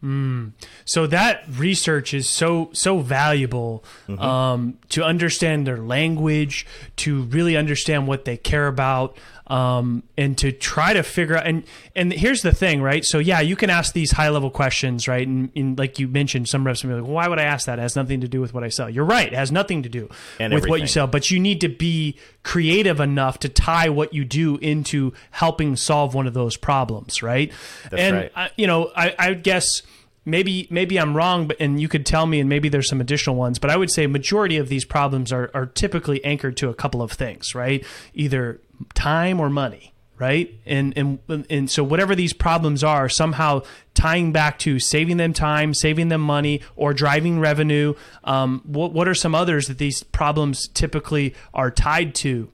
Mm. 0.04 0.52
So 0.84 1.06
that 1.06 1.44
research 1.48 2.12
is 2.12 2.28
so 2.28 2.68
so 2.74 2.98
valuable 2.98 3.84
mm-hmm. 4.06 4.20
um, 4.20 4.78
to 4.90 5.02
understand 5.02 5.66
their 5.66 5.78
language, 5.78 6.66
to 6.96 7.22
really 7.22 7.56
understand 7.56 8.06
what 8.06 8.26
they 8.26 8.36
care 8.36 8.66
about, 8.66 9.16
um, 9.46 10.02
and 10.16 10.36
to 10.38 10.52
try 10.52 10.92
to 10.92 11.02
figure 11.02 11.36
out. 11.36 11.46
And 11.46 11.64
and 11.94 12.12
here's 12.12 12.42
the 12.42 12.52
thing, 12.52 12.80
right? 12.80 13.04
So 13.04 13.18
yeah, 13.18 13.40
you 13.40 13.56
can 13.56 13.70
ask 13.70 13.92
these 13.92 14.12
high 14.12 14.28
level 14.30 14.50
questions, 14.50 15.06
right? 15.06 15.26
And, 15.26 15.50
and 15.54 15.78
like 15.78 15.98
you 15.98 16.08
mentioned, 16.08 16.48
some 16.48 16.66
reps 16.66 16.82
will 16.82 16.90
be 16.90 16.94
like, 16.94 17.04
well, 17.04 17.12
"Why 17.12 17.28
would 17.28 17.38
I 17.38 17.44
ask 17.44 17.66
that? 17.66 17.78
It 17.78 17.82
has 17.82 17.96
nothing 17.96 18.20
to 18.22 18.28
do 18.28 18.40
with 18.40 18.54
what 18.54 18.64
I 18.64 18.68
sell." 18.68 18.88
You're 18.88 19.04
right; 19.04 19.26
it 19.26 19.36
has 19.36 19.52
nothing 19.52 19.82
to 19.82 19.88
do 19.88 20.08
and 20.38 20.52
with 20.52 20.62
everything. 20.62 20.70
what 20.70 20.80
you 20.80 20.86
sell. 20.86 21.06
But 21.06 21.30
you 21.30 21.38
need 21.38 21.60
to 21.60 21.68
be 21.68 22.18
creative 22.42 23.00
enough 23.00 23.38
to 23.40 23.48
tie 23.48 23.88
what 23.88 24.14
you 24.14 24.24
do 24.24 24.56
into 24.58 25.12
helping 25.30 25.76
solve 25.76 26.14
one 26.14 26.26
of 26.26 26.34
those 26.34 26.56
problems, 26.56 27.22
right? 27.22 27.52
That's 27.90 28.02
and 28.02 28.16
right. 28.16 28.32
I, 28.34 28.50
you 28.56 28.66
know, 28.66 28.90
I, 28.96 29.14
I 29.18 29.34
guess 29.34 29.82
maybe 30.24 30.66
maybe 30.70 30.98
I'm 30.98 31.16
wrong, 31.16 31.46
but 31.46 31.56
and 31.60 31.80
you 31.80 31.88
could 31.88 32.06
tell 32.06 32.26
me, 32.26 32.40
and 32.40 32.48
maybe 32.48 32.68
there's 32.68 32.88
some 32.88 33.00
additional 33.00 33.36
ones. 33.36 33.58
But 33.58 33.70
I 33.70 33.76
would 33.76 33.90
say 33.90 34.06
majority 34.06 34.56
of 34.56 34.68
these 34.68 34.84
problems 34.84 35.32
are 35.32 35.50
are 35.54 35.66
typically 35.66 36.24
anchored 36.24 36.56
to 36.58 36.68
a 36.68 36.74
couple 36.74 37.02
of 37.02 37.12
things, 37.12 37.54
right? 37.54 37.84
Either 38.14 38.60
time 38.94 39.40
or 39.40 39.50
money, 39.50 39.94
right? 40.18 40.54
And 40.66 40.92
and 40.96 41.18
and 41.50 41.70
so 41.70 41.84
whatever 41.84 42.14
these 42.14 42.32
problems 42.32 42.82
are, 42.82 43.08
somehow 43.08 43.62
tying 43.94 44.32
back 44.32 44.58
to 44.60 44.78
saving 44.78 45.16
them 45.16 45.32
time, 45.32 45.74
saving 45.74 46.08
them 46.08 46.20
money, 46.20 46.60
or 46.76 46.94
driving 46.94 47.40
revenue. 47.40 47.94
Um, 48.24 48.62
what 48.64 48.92
what 48.92 49.08
are 49.08 49.14
some 49.14 49.34
others 49.34 49.66
that 49.66 49.78
these 49.78 50.02
problems 50.02 50.68
typically 50.68 51.34
are 51.52 51.70
tied 51.70 52.14
to? 52.16 52.50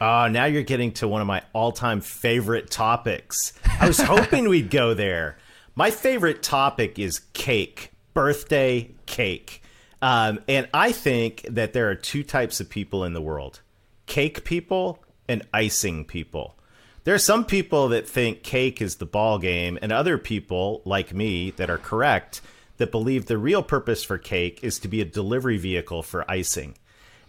Uh, 0.00 0.28
now 0.28 0.46
you're 0.46 0.64
getting 0.64 0.90
to 0.90 1.06
one 1.06 1.20
of 1.20 1.28
my 1.28 1.42
all-time 1.52 2.00
favorite 2.00 2.70
topics. 2.70 3.52
I 3.78 3.86
was 3.86 4.00
hoping 4.00 4.48
we'd 4.48 4.68
go 4.70 4.94
there. 4.94 5.36
My 5.74 5.90
favorite 5.90 6.42
topic 6.42 6.98
is 6.98 7.20
cake, 7.32 7.92
birthday 8.12 8.90
cake. 9.06 9.62
Um, 10.02 10.40
and 10.46 10.68
I 10.74 10.92
think 10.92 11.46
that 11.48 11.72
there 11.72 11.88
are 11.88 11.94
two 11.94 12.22
types 12.22 12.60
of 12.60 12.68
people 12.68 13.04
in 13.04 13.14
the 13.14 13.22
world 13.22 13.60
cake 14.04 14.44
people 14.44 15.02
and 15.28 15.46
icing 15.54 16.04
people. 16.04 16.56
There 17.04 17.14
are 17.14 17.18
some 17.18 17.44
people 17.46 17.88
that 17.88 18.06
think 18.06 18.42
cake 18.42 18.82
is 18.82 18.96
the 18.96 19.06
ball 19.06 19.38
game, 19.38 19.78
and 19.80 19.90
other 19.90 20.18
people, 20.18 20.82
like 20.84 21.14
me, 21.14 21.50
that 21.52 21.70
are 21.70 21.78
correct, 21.78 22.42
that 22.76 22.90
believe 22.90 23.26
the 23.26 23.38
real 23.38 23.62
purpose 23.62 24.04
for 24.04 24.18
cake 24.18 24.60
is 24.62 24.78
to 24.80 24.88
be 24.88 25.00
a 25.00 25.06
delivery 25.06 25.56
vehicle 25.56 26.02
for 26.02 26.30
icing. 26.30 26.76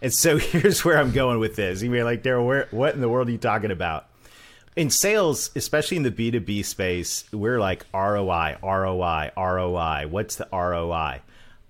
And 0.02 0.12
so 0.12 0.36
here's 0.38 0.84
where 0.84 0.98
I'm 0.98 1.12
going 1.12 1.38
with 1.38 1.56
this. 1.56 1.82
You 1.82 1.90
may 1.90 2.02
like, 2.02 2.22
Darrell, 2.22 2.66
what 2.70 2.94
in 2.94 3.00
the 3.00 3.08
world 3.08 3.28
are 3.28 3.32
you 3.32 3.38
talking 3.38 3.70
about? 3.70 4.06
In 4.76 4.90
sales, 4.90 5.50
especially 5.54 5.98
in 5.98 6.02
the 6.02 6.10
B2B 6.10 6.64
space, 6.64 7.24
we're 7.32 7.60
like 7.60 7.86
ROI, 7.94 8.56
ROI, 8.60 9.30
ROI. 9.36 10.06
What's 10.08 10.34
the 10.34 10.48
ROI? 10.52 11.20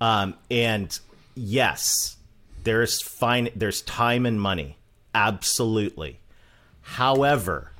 Um, 0.00 0.34
and 0.50 0.98
yes, 1.34 2.16
there's 2.62 3.02
fine, 3.02 3.50
there's 3.54 3.82
time 3.82 4.24
and 4.24 4.40
money, 4.40 4.78
absolutely. 5.14 6.18
However, 6.80 7.72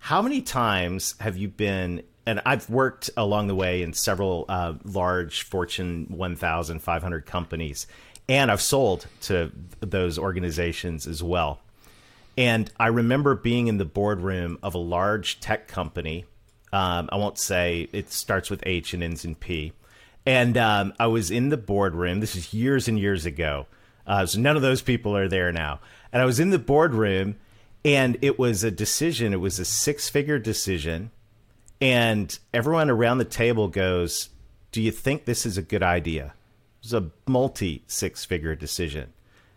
how 0.00 0.20
many 0.20 0.42
times 0.42 1.14
have 1.20 1.38
you 1.38 1.48
been? 1.48 2.02
And 2.26 2.42
I've 2.44 2.68
worked 2.68 3.08
along 3.16 3.46
the 3.46 3.54
way 3.54 3.80
in 3.80 3.94
several 3.94 4.44
uh, 4.50 4.74
large 4.84 5.44
Fortune 5.44 6.06
1,500 6.10 7.24
companies, 7.24 7.86
and 8.28 8.50
I've 8.50 8.60
sold 8.60 9.06
to 9.22 9.50
those 9.80 10.18
organizations 10.18 11.06
as 11.06 11.22
well. 11.22 11.60
And 12.36 12.70
I 12.78 12.86
remember 12.88 13.34
being 13.34 13.66
in 13.66 13.78
the 13.78 13.84
boardroom 13.84 14.58
of 14.62 14.74
a 14.74 14.78
large 14.78 15.40
tech 15.40 15.68
company. 15.68 16.24
Um, 16.72 17.08
I 17.12 17.16
won't 17.16 17.38
say 17.38 17.88
it 17.92 18.12
starts 18.12 18.50
with 18.50 18.62
H 18.64 18.94
and 18.94 19.02
ends 19.02 19.24
in 19.24 19.34
P. 19.34 19.72
And 20.24 20.56
um, 20.56 20.92
I 20.98 21.06
was 21.06 21.30
in 21.30 21.48
the 21.48 21.56
boardroom. 21.56 22.20
This 22.20 22.36
is 22.36 22.54
years 22.54 22.88
and 22.88 22.98
years 22.98 23.26
ago. 23.26 23.66
Uh, 24.06 24.26
so 24.26 24.40
none 24.40 24.56
of 24.56 24.62
those 24.62 24.82
people 24.82 25.16
are 25.16 25.28
there 25.28 25.52
now. 25.52 25.80
And 26.12 26.20
I 26.20 26.24
was 26.24 26.40
in 26.40 26.50
the 26.50 26.58
boardroom, 26.58 27.36
and 27.84 28.18
it 28.22 28.38
was 28.38 28.64
a 28.64 28.70
decision. 28.70 29.32
It 29.32 29.40
was 29.40 29.58
a 29.58 29.64
six-figure 29.64 30.38
decision, 30.38 31.10
and 31.80 32.36
everyone 32.52 32.90
around 32.90 33.18
the 33.18 33.24
table 33.24 33.68
goes, 33.68 34.30
"Do 34.72 34.82
you 34.82 34.90
think 34.90 35.24
this 35.24 35.46
is 35.46 35.56
a 35.56 35.62
good 35.62 35.82
idea?" 35.82 36.34
It 36.82 36.84
was 36.84 36.94
a 36.94 37.10
multi 37.26 37.84
six-figure 37.86 38.56
decision, 38.56 39.12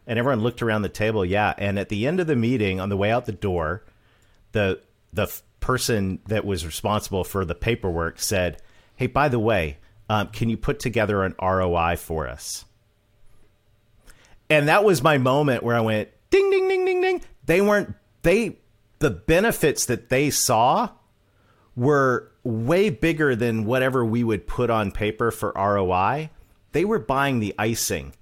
and 0.08 0.20
everyone 0.20 0.42
looked 0.42 0.62
around 0.62 0.82
the 0.82 0.90
table. 0.90 1.26
Yeah, 1.26 1.54
and 1.58 1.80
at 1.80 1.90
the 1.90 2.08
end 2.08 2.20
of 2.20 2.28
the 2.28 2.36
meeting, 2.36 2.80
on 2.80 2.90
the 2.90 2.98
way 2.98 3.12
out 3.12 3.26
the 3.26 3.32
door, 3.32 3.84
the 4.52 4.82
the 5.12 5.28
person 5.60 6.20
that 6.28 6.46
was 6.46 6.66
responsible 6.66 7.24
for 7.24 7.46
the 7.46 7.56
paperwork 7.56 8.20
said, 8.20 8.62
"Hey, 8.96 9.08
by 9.08 9.30
the 9.30 9.40
way, 9.40 9.78
um, 10.10 10.28
can 10.28 10.50
you 10.50 10.58
put 10.58 10.80
together 10.80 11.24
an 11.24 11.36
ROI 11.42 11.96
for 11.98 12.28
us?" 12.28 12.66
And 14.50 14.68
that 14.68 14.84
was 14.84 15.02
my 15.02 15.18
moment 15.18 15.64
where 15.64 15.76
I 15.76 15.82
went, 15.82 16.10
"Ding, 16.30 16.50
ding, 16.52 16.68
ding, 16.68 16.86
ding, 16.86 17.02
ding." 17.02 17.22
They 17.46 17.62
weren't 17.62 17.96
they 18.24 18.58
the 19.00 19.10
benefits 19.10 19.86
that 19.86 20.10
they 20.10 20.30
saw 20.30 20.90
were 21.76 22.32
way 22.44 22.90
bigger 22.90 23.36
than 23.36 23.66
whatever 23.66 24.04
we 24.06 24.24
would 24.24 24.48
put 24.48 24.70
on 24.70 24.92
paper 24.92 25.32
for 25.32 25.52
ROI. 25.56 26.30
They 26.72 26.86
were 26.86 27.00
buying 27.00 27.40
the 27.40 27.54
icing, 27.58 28.14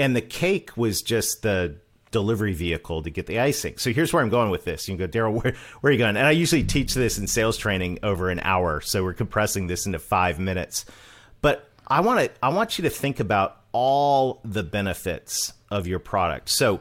and 0.00 0.16
the 0.16 0.20
cake 0.20 0.76
was 0.76 1.02
just 1.02 1.42
the 1.42 1.76
delivery 2.10 2.52
vehicle 2.52 3.02
to 3.02 3.10
get 3.10 3.26
the 3.26 3.38
icing. 3.38 3.78
So 3.78 3.92
here's 3.92 4.12
where 4.12 4.20
I'm 4.20 4.30
going 4.30 4.50
with 4.50 4.64
this. 4.64 4.88
You 4.88 4.96
can 4.96 4.98
go, 4.98 5.06
Darrell, 5.06 5.34
where, 5.34 5.54
where 5.80 5.90
are 5.90 5.92
you 5.92 5.98
going? 5.98 6.16
And 6.16 6.26
I 6.26 6.32
usually 6.32 6.64
teach 6.64 6.94
this 6.94 7.18
in 7.18 7.28
sales 7.28 7.56
training 7.56 8.00
over 8.02 8.30
an 8.30 8.40
hour, 8.40 8.80
so 8.80 9.04
we're 9.04 9.14
compressing 9.14 9.68
this 9.68 9.86
into 9.86 10.00
five 10.00 10.40
minutes. 10.40 10.84
But 11.40 11.70
I 11.86 12.00
want 12.00 12.20
to, 12.20 12.30
I 12.42 12.48
want 12.48 12.78
you 12.78 12.82
to 12.82 12.90
think 12.90 13.20
about 13.20 13.60
all 13.70 14.40
the 14.44 14.64
benefits 14.64 15.52
of 15.70 15.86
your 15.86 16.00
product. 16.00 16.48
So 16.48 16.80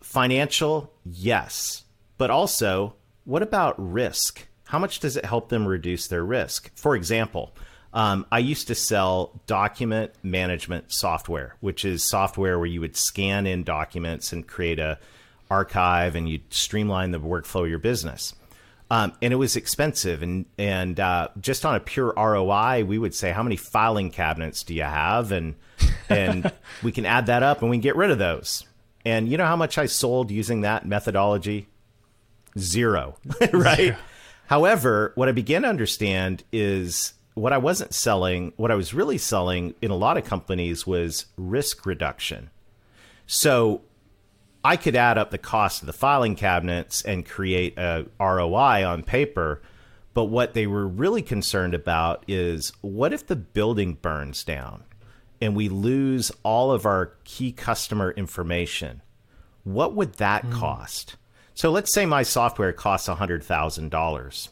financial, 0.00 0.92
yes 1.04 1.84
but 2.18 2.30
also, 2.30 2.94
what 3.24 3.42
about 3.42 3.74
risk? 3.78 4.46
How 4.64 4.78
much 4.78 5.00
does 5.00 5.16
it 5.16 5.24
help 5.24 5.48
them 5.48 5.66
reduce 5.66 6.06
their 6.06 6.24
risk? 6.24 6.70
For 6.76 6.94
example, 6.96 7.54
um, 7.94 8.26
I 8.30 8.40
used 8.40 8.66
to 8.66 8.74
sell 8.74 9.40
document 9.46 10.12
management 10.22 10.92
software, 10.92 11.54
which 11.60 11.84
is 11.84 12.02
software 12.02 12.58
where 12.58 12.66
you 12.66 12.80
would 12.80 12.96
scan 12.96 13.46
in 13.46 13.62
documents 13.62 14.32
and 14.32 14.46
create 14.46 14.80
a 14.80 14.98
archive 15.48 16.16
and 16.16 16.28
you'd 16.28 16.52
streamline 16.52 17.12
the 17.12 17.20
workflow 17.20 17.62
of 17.62 17.70
your 17.70 17.78
business. 17.78 18.34
Um, 18.90 19.12
and 19.22 19.32
it 19.32 19.36
was 19.36 19.54
expensive. 19.54 20.22
And 20.22 20.46
and 20.58 20.98
uh, 20.98 21.28
just 21.40 21.64
on 21.64 21.76
a 21.76 21.80
pure 21.80 22.12
ROI, 22.16 22.84
we 22.84 22.98
would 22.98 23.14
say, 23.14 23.30
how 23.30 23.44
many 23.44 23.56
filing 23.56 24.10
cabinets 24.10 24.64
do 24.64 24.74
you 24.74 24.82
have? 24.82 25.30
And 25.30 25.54
and 26.08 26.52
we 26.82 26.90
can 26.90 27.06
add 27.06 27.26
that 27.26 27.44
up 27.44 27.62
and 27.62 27.70
we 27.70 27.76
can 27.76 27.82
get 27.82 27.96
rid 27.96 28.10
of 28.10 28.18
those. 28.18 28.64
And 29.04 29.28
you 29.28 29.36
know 29.36 29.46
how 29.46 29.56
much 29.56 29.78
I 29.78 29.86
sold 29.86 30.32
using 30.32 30.62
that 30.62 30.84
methodology? 30.84 31.68
Zero, 32.58 33.16
right? 33.52 33.76
Zero. 33.76 33.96
However, 34.46 35.12
what 35.14 35.28
I 35.28 35.32
began 35.32 35.62
to 35.62 35.68
understand 35.68 36.42
is 36.52 37.14
what 37.34 37.52
I 37.52 37.58
wasn't 37.58 37.92
selling, 37.92 38.52
what 38.56 38.70
I 38.70 38.76
was 38.76 38.94
really 38.94 39.18
selling 39.18 39.74
in 39.82 39.90
a 39.90 39.96
lot 39.96 40.16
of 40.16 40.24
companies 40.24 40.86
was 40.86 41.26
risk 41.36 41.84
reduction. 41.84 42.50
So 43.26 43.82
I 44.64 44.76
could 44.76 44.96
add 44.96 45.18
up 45.18 45.30
the 45.30 45.38
cost 45.38 45.82
of 45.82 45.86
the 45.86 45.92
filing 45.92 46.36
cabinets 46.36 47.02
and 47.02 47.26
create 47.26 47.76
a 47.76 48.06
ROI 48.20 48.86
on 48.86 49.02
paper. 49.02 49.60
But 50.14 50.24
what 50.24 50.54
they 50.54 50.66
were 50.66 50.86
really 50.86 51.22
concerned 51.22 51.74
about 51.74 52.24
is 52.28 52.72
what 52.80 53.12
if 53.12 53.26
the 53.26 53.36
building 53.36 53.94
burns 53.94 54.44
down 54.44 54.84
and 55.40 55.56
we 55.56 55.68
lose 55.68 56.30
all 56.44 56.70
of 56.70 56.86
our 56.86 57.14
key 57.24 57.50
customer 57.50 58.12
information? 58.12 59.02
What 59.64 59.94
would 59.94 60.14
that 60.14 60.44
mm. 60.44 60.52
cost? 60.52 61.16
So 61.54 61.70
let's 61.70 61.92
say 61.92 62.06
my 62.06 62.22
software 62.22 62.72
costs 62.72 63.08
$100,000. 63.08 64.48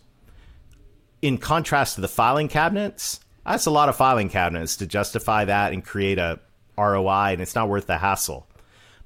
In 1.22 1.38
contrast 1.38 1.94
to 1.94 2.00
the 2.00 2.08
filing 2.08 2.48
cabinets, 2.48 3.20
that's 3.46 3.66
a 3.66 3.70
lot 3.70 3.88
of 3.88 3.96
filing 3.96 4.28
cabinets 4.28 4.76
to 4.76 4.87
justify 4.87 5.44
that 5.44 5.72
and 5.72 5.85
create 5.85 6.18
a 6.18 6.40
ROI, 6.76 7.32
and 7.32 7.40
it's 7.40 7.54
not 7.54 7.68
worth 7.68 7.87
the 7.87 7.98
hassle. 7.98 8.46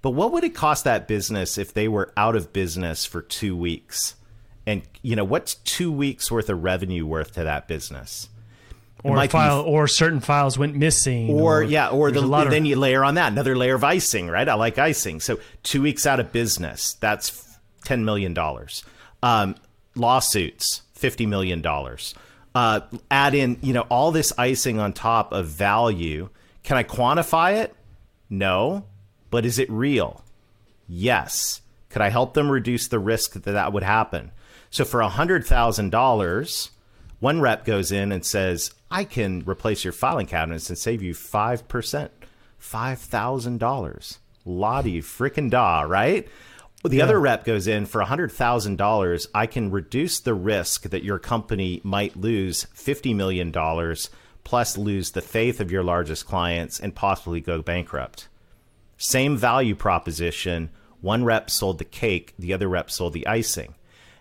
But 0.02 0.10
what 0.10 0.32
would 0.32 0.44
it 0.44 0.54
cost 0.54 0.84
that 0.84 1.08
business 1.08 1.58
if 1.58 1.74
they 1.74 1.88
were 1.88 2.12
out 2.16 2.36
of 2.36 2.52
business 2.52 3.04
for 3.04 3.22
two 3.22 3.56
weeks? 3.56 4.14
And 4.66 4.82
you 5.02 5.16
know, 5.16 5.24
what's 5.24 5.54
two 5.56 5.92
weeks 5.92 6.30
worth 6.30 6.48
of 6.48 6.62
revenue 6.62 7.06
worth 7.06 7.32
to 7.32 7.44
that 7.44 7.68
business? 7.68 8.28
Or 9.04 9.24
file, 9.28 9.62
be, 9.62 9.70
or 9.70 9.86
certain 9.86 10.20
files 10.20 10.58
went 10.58 10.74
missing, 10.74 11.30
or, 11.30 11.58
or 11.58 11.62
yeah, 11.62 11.90
or 11.90 12.10
the, 12.10 12.22
then 12.22 12.62
of, 12.62 12.66
you 12.66 12.76
layer 12.76 13.04
on 13.04 13.14
that 13.14 13.30
another 13.30 13.56
layer 13.56 13.74
of 13.74 13.84
icing, 13.84 14.28
right? 14.28 14.48
I 14.48 14.54
like 14.54 14.78
icing. 14.78 15.20
So 15.20 15.38
two 15.62 15.82
weeks 15.82 16.06
out 16.06 16.18
of 16.18 16.32
business, 16.32 16.94
that's 16.94 17.58
$10 17.84 18.02
million. 18.02 18.36
Um, 19.22 19.54
lawsuits, 19.94 20.82
$50 20.96 21.28
million. 21.28 21.64
Uh, 22.54 22.80
add 23.10 23.34
in, 23.34 23.58
you 23.62 23.72
know, 23.72 23.82
all 23.90 24.12
this 24.12 24.32
icing 24.38 24.78
on 24.78 24.92
top 24.92 25.32
of 25.32 25.46
value. 25.46 26.28
Can 26.62 26.76
I 26.76 26.82
quantify 26.84 27.62
it? 27.62 27.74
No. 28.30 28.84
But 29.30 29.44
is 29.44 29.58
it 29.58 29.70
real? 29.70 30.24
Yes. 30.88 31.60
Could 31.90 32.02
I 32.02 32.08
help 32.08 32.34
them 32.34 32.50
reduce 32.50 32.88
the 32.88 32.98
risk 32.98 33.32
that 33.34 33.44
that 33.44 33.72
would 33.72 33.82
happen? 33.82 34.32
So 34.70 34.84
for 34.84 35.00
$100,000, 35.00 36.70
one 37.20 37.40
rep 37.40 37.64
goes 37.64 37.92
in 37.92 38.12
and 38.12 38.24
says, 38.24 38.72
I 38.90 39.04
can 39.04 39.42
replace 39.46 39.84
your 39.84 39.92
filing 39.92 40.26
cabinets 40.26 40.68
and 40.68 40.78
save 40.78 41.02
you 41.02 41.14
5%. 41.14 42.08
$5,000. 42.60 44.18
Lottie 44.44 45.02
freaking 45.02 45.50
da, 45.50 45.82
right? 45.82 46.28
The 46.88 46.98
yeah. 46.98 47.04
other 47.04 47.20
rep 47.20 47.44
goes 47.44 47.66
in 47.66 47.86
for 47.86 48.02
$100,000. 48.02 49.26
I 49.34 49.46
can 49.46 49.70
reduce 49.70 50.20
the 50.20 50.34
risk 50.34 50.82
that 50.82 51.04
your 51.04 51.18
company 51.18 51.80
might 51.84 52.16
lose 52.16 52.66
$50 52.74 53.14
million 53.14 53.52
plus 54.44 54.78
lose 54.78 55.10
the 55.10 55.22
faith 55.22 55.60
of 55.60 55.72
your 55.72 55.82
largest 55.82 56.26
clients 56.26 56.78
and 56.78 56.94
possibly 56.94 57.40
go 57.40 57.62
bankrupt. 57.62 58.28
Same 58.96 59.36
value 59.36 59.74
proposition. 59.74 60.70
One 61.00 61.24
rep 61.24 61.50
sold 61.50 61.78
the 61.78 61.84
cake, 61.84 62.34
the 62.38 62.52
other 62.52 62.68
rep 62.68 62.90
sold 62.90 63.12
the 63.12 63.26
icing. 63.26 63.74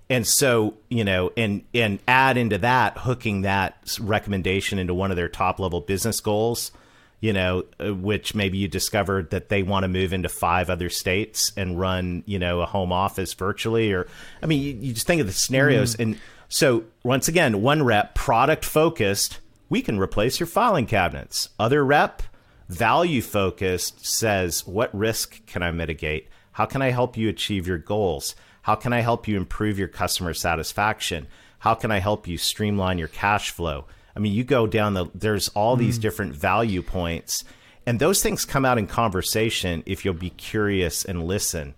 And 0.10 0.26
so, 0.28 0.76
you 0.90 1.04
know, 1.04 1.32
and 1.36 1.64
and 1.74 2.00
add 2.08 2.38
into 2.38 2.60
that 2.60 2.98
hooking 3.00 3.42
that 3.42 3.98
recommendation 4.00 4.78
into 4.78 4.94
one 4.94 5.10
of 5.10 5.18
their 5.18 5.30
top 5.30 5.60
level 5.60 5.82
business 5.82 6.20
goals 6.20 6.72
you 7.20 7.34
know, 7.34 7.64
uh, 7.80 7.94
which 7.94 8.36
maybe 8.36 8.58
you 8.58 8.68
discovered 8.68 9.32
that 9.32 9.50
they 9.50 9.64
want 9.64 9.84
to 9.84 9.88
move 9.88 10.14
into 10.14 10.30
five 10.30 10.70
other 10.70 10.90
states 10.90 11.52
and 11.58 11.80
run, 11.80 12.24
you 12.26 12.38
know, 12.38 12.62
a 12.62 12.66
home 12.66 12.92
office 12.92 13.34
virtually. 13.34 13.92
Or, 13.92 14.08
I 14.44 14.46
mean, 14.46 14.62
you, 14.62 14.74
you 14.74 14.94
just 14.94 15.08
think 15.08 15.22
of 15.22 15.28
the 15.28 15.34
scenarios. 15.34 15.96
Mm. 15.96 16.00
And 16.00 16.20
so, 16.50 16.84
once 17.04 17.28
again, 17.28 17.62
one 17.62 17.84
rep, 17.84 18.16
product 18.16 18.64
focused, 18.64 19.40
we 19.70 19.82
can 19.82 20.00
replace 20.00 20.40
your 20.40 20.48
filing 20.48 20.86
cabinets. 20.86 21.50
Other 21.60 21.84
rep, 21.84 22.22
value 22.70 23.22
focused, 23.22 24.06
says, 24.06 24.66
what 24.68 24.96
risk 24.96 25.46
can 25.48 25.64
I 25.64 25.72
mitigate? 25.72 26.30
How 26.52 26.66
can 26.66 26.82
I 26.82 26.92
help 26.92 27.18
you 27.18 27.28
achieve 27.28 27.68
your 27.68 27.78
goals? 27.78 28.36
How 28.62 28.76
can 28.76 28.94
I 28.94 29.02
help 29.02 29.28
you 29.28 29.38
improve 29.38 29.78
your 29.78 29.88
customer 29.88 30.34
satisfaction? 30.34 31.28
How 31.60 31.74
can 31.74 31.92
I 31.92 32.00
help 32.00 32.28
you 32.28 32.38
streamline 32.38 32.98
your 32.98 33.08
cash 33.08 33.52
flow? 33.52 33.86
I 34.16 34.20
mean, 34.20 34.34
you 34.34 34.44
go 34.44 34.68
down 34.68 34.94
the 34.94 35.08
there's 35.14 35.50
all 35.50 35.76
these 35.76 36.00
mm. 36.00 36.02
different 36.02 36.34
value 36.34 36.82
points, 36.82 37.44
and 37.86 38.00
those 38.00 38.22
things 38.24 38.46
come 38.46 38.66
out 38.66 38.78
in 38.78 38.88
conversation 38.88 39.84
if 39.86 40.06
you'll 40.06 40.14
be 40.14 40.30
curious 40.32 41.04
and 41.04 41.24
listen. 41.24 41.76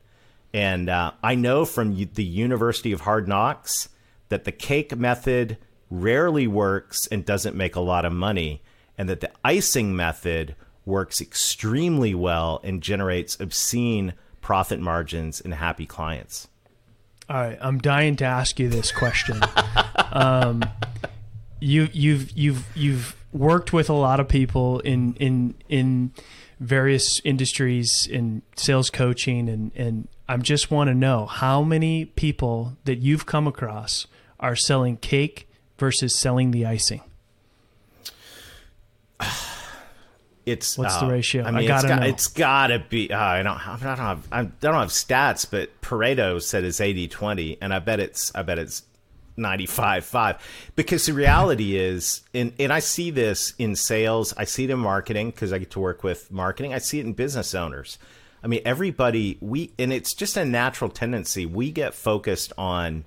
And 0.54 0.89
uh, 0.89 1.12
I 1.23 1.36
know 1.36 1.65
from 1.65 1.95
the 1.95 2.23
University 2.23 2.91
of 2.91 3.02
Hard 3.02 3.28
Knocks 3.28 3.89
that 4.30 4.43
the 4.43 4.52
cake 4.52 4.95
method 4.95 5.58
rarely 5.89 6.47
works 6.47 7.08
and 7.08 7.26
doesn't 7.26 7.56
make 7.56 7.76
a 7.76 7.82
lot 7.82 8.06
of 8.06 8.13
money, 8.13 8.62
and 8.97 9.10
that 9.10 9.21
the 9.21 9.32
icing 9.43 9.95
method 9.95 10.56
works 10.86 11.19
extremely 11.19 12.15
well 12.15 12.62
and 12.63 12.82
generates 12.82 13.39
obscene 13.39 14.13
profit 14.41 14.80
margins 14.80 15.41
and 15.41 15.54
happy 15.54 15.86
clients. 15.86 16.47
All 17.30 17.36
right, 17.36 17.58
I'm 17.60 17.80
dying 17.80 18.15
to 18.17 18.26
ask 18.26 18.58
you 18.58 18.69
this 18.69 18.91
question. 18.91 19.41
um, 20.13 20.63
you 21.60 21.89
you've 21.91 22.32
you've 22.32 22.65
you've 22.76 23.15
worked 23.32 23.74
with 23.74 23.89
a 23.89 23.93
lot 23.93 24.20
of 24.20 24.28
people 24.28 24.80
in 24.80 25.13
in 25.15 25.56
in 25.70 26.12
various 26.60 27.22
industries 27.24 28.08
in 28.08 28.41
sales 28.56 28.89
coaching 28.89 29.50
and 29.50 29.72
and 29.76 30.08
I 30.30 30.38
just 30.38 30.70
want 30.70 30.89
to 30.89 30.93
know 30.93 31.26
how 31.26 31.63
many 31.63 32.06
people 32.06 32.78
that 32.84 32.98
you've 32.98 33.26
come 33.26 33.48
across 33.48 34.08
are 34.39 34.56
selling 34.56 34.98
cake 34.98 35.50
versus 35.78 36.15
selling 36.15 36.52
the 36.52 36.65
icing. 36.65 37.02
It's 40.46 40.78
what's 40.78 40.96
uh, 40.96 41.02
the 41.02 41.12
ratio? 41.12 41.43
I 41.43 41.52
mean, 41.52 41.70
I 41.70 41.82
gotta 41.82 42.08
it's 42.08 42.28
got, 42.28 42.67
to 42.67 42.80
be. 42.80 43.12
Uh, 43.12 43.20
I 43.20 43.43
don't. 43.43 43.67
I 43.67 43.78
don't 43.78 43.98
have. 43.98 44.28
I 44.32 44.43
don't 44.46 44.76
have 44.76 44.91
stats, 44.91 45.46
but 45.50 45.82
Pareto 45.82 46.41
said 46.41 46.63
it's 46.63 46.80
80-20, 46.80 47.58
and 47.60 47.74
I 47.74 47.80
bet 47.80 48.00
it's. 48.00 48.34
I 48.34 48.43
bet 48.43 48.58
it's 48.58 48.84
95-5 49.38 50.39
because 50.76 51.06
the 51.06 51.13
reality 51.13 51.76
is 51.76 52.21
and, 52.34 52.54
and 52.60 52.73
i 52.73 52.80
see 52.80 53.12
this 53.12 53.54
in 53.60 53.76
sales 53.76 54.34
i 54.38 54.43
see 54.43 54.63
it 54.63 54.69
in 54.69 54.80
marketing 54.80 55.30
because 55.30 55.54
i 55.54 55.58
get 55.58 55.71
to 55.71 55.80
work 55.80 56.04
with 56.04 56.32
marketing 56.32 56.73
i 56.73 56.80
see 56.80 57.00
it 57.00 57.06
in 57.06 57.13
business 57.13 57.54
owners 57.54 58.00
i 58.43 58.47
mean 58.47 58.62
everybody 58.65 59.38
we 59.41 59.71
and 59.78 59.93
it's 59.93 60.13
just 60.13 60.38
a 60.38 60.45
natural 60.45 60.89
tendency 60.89 61.45
we 61.45 61.71
get 61.71 61.93
focused 61.93 62.52
on 62.58 63.06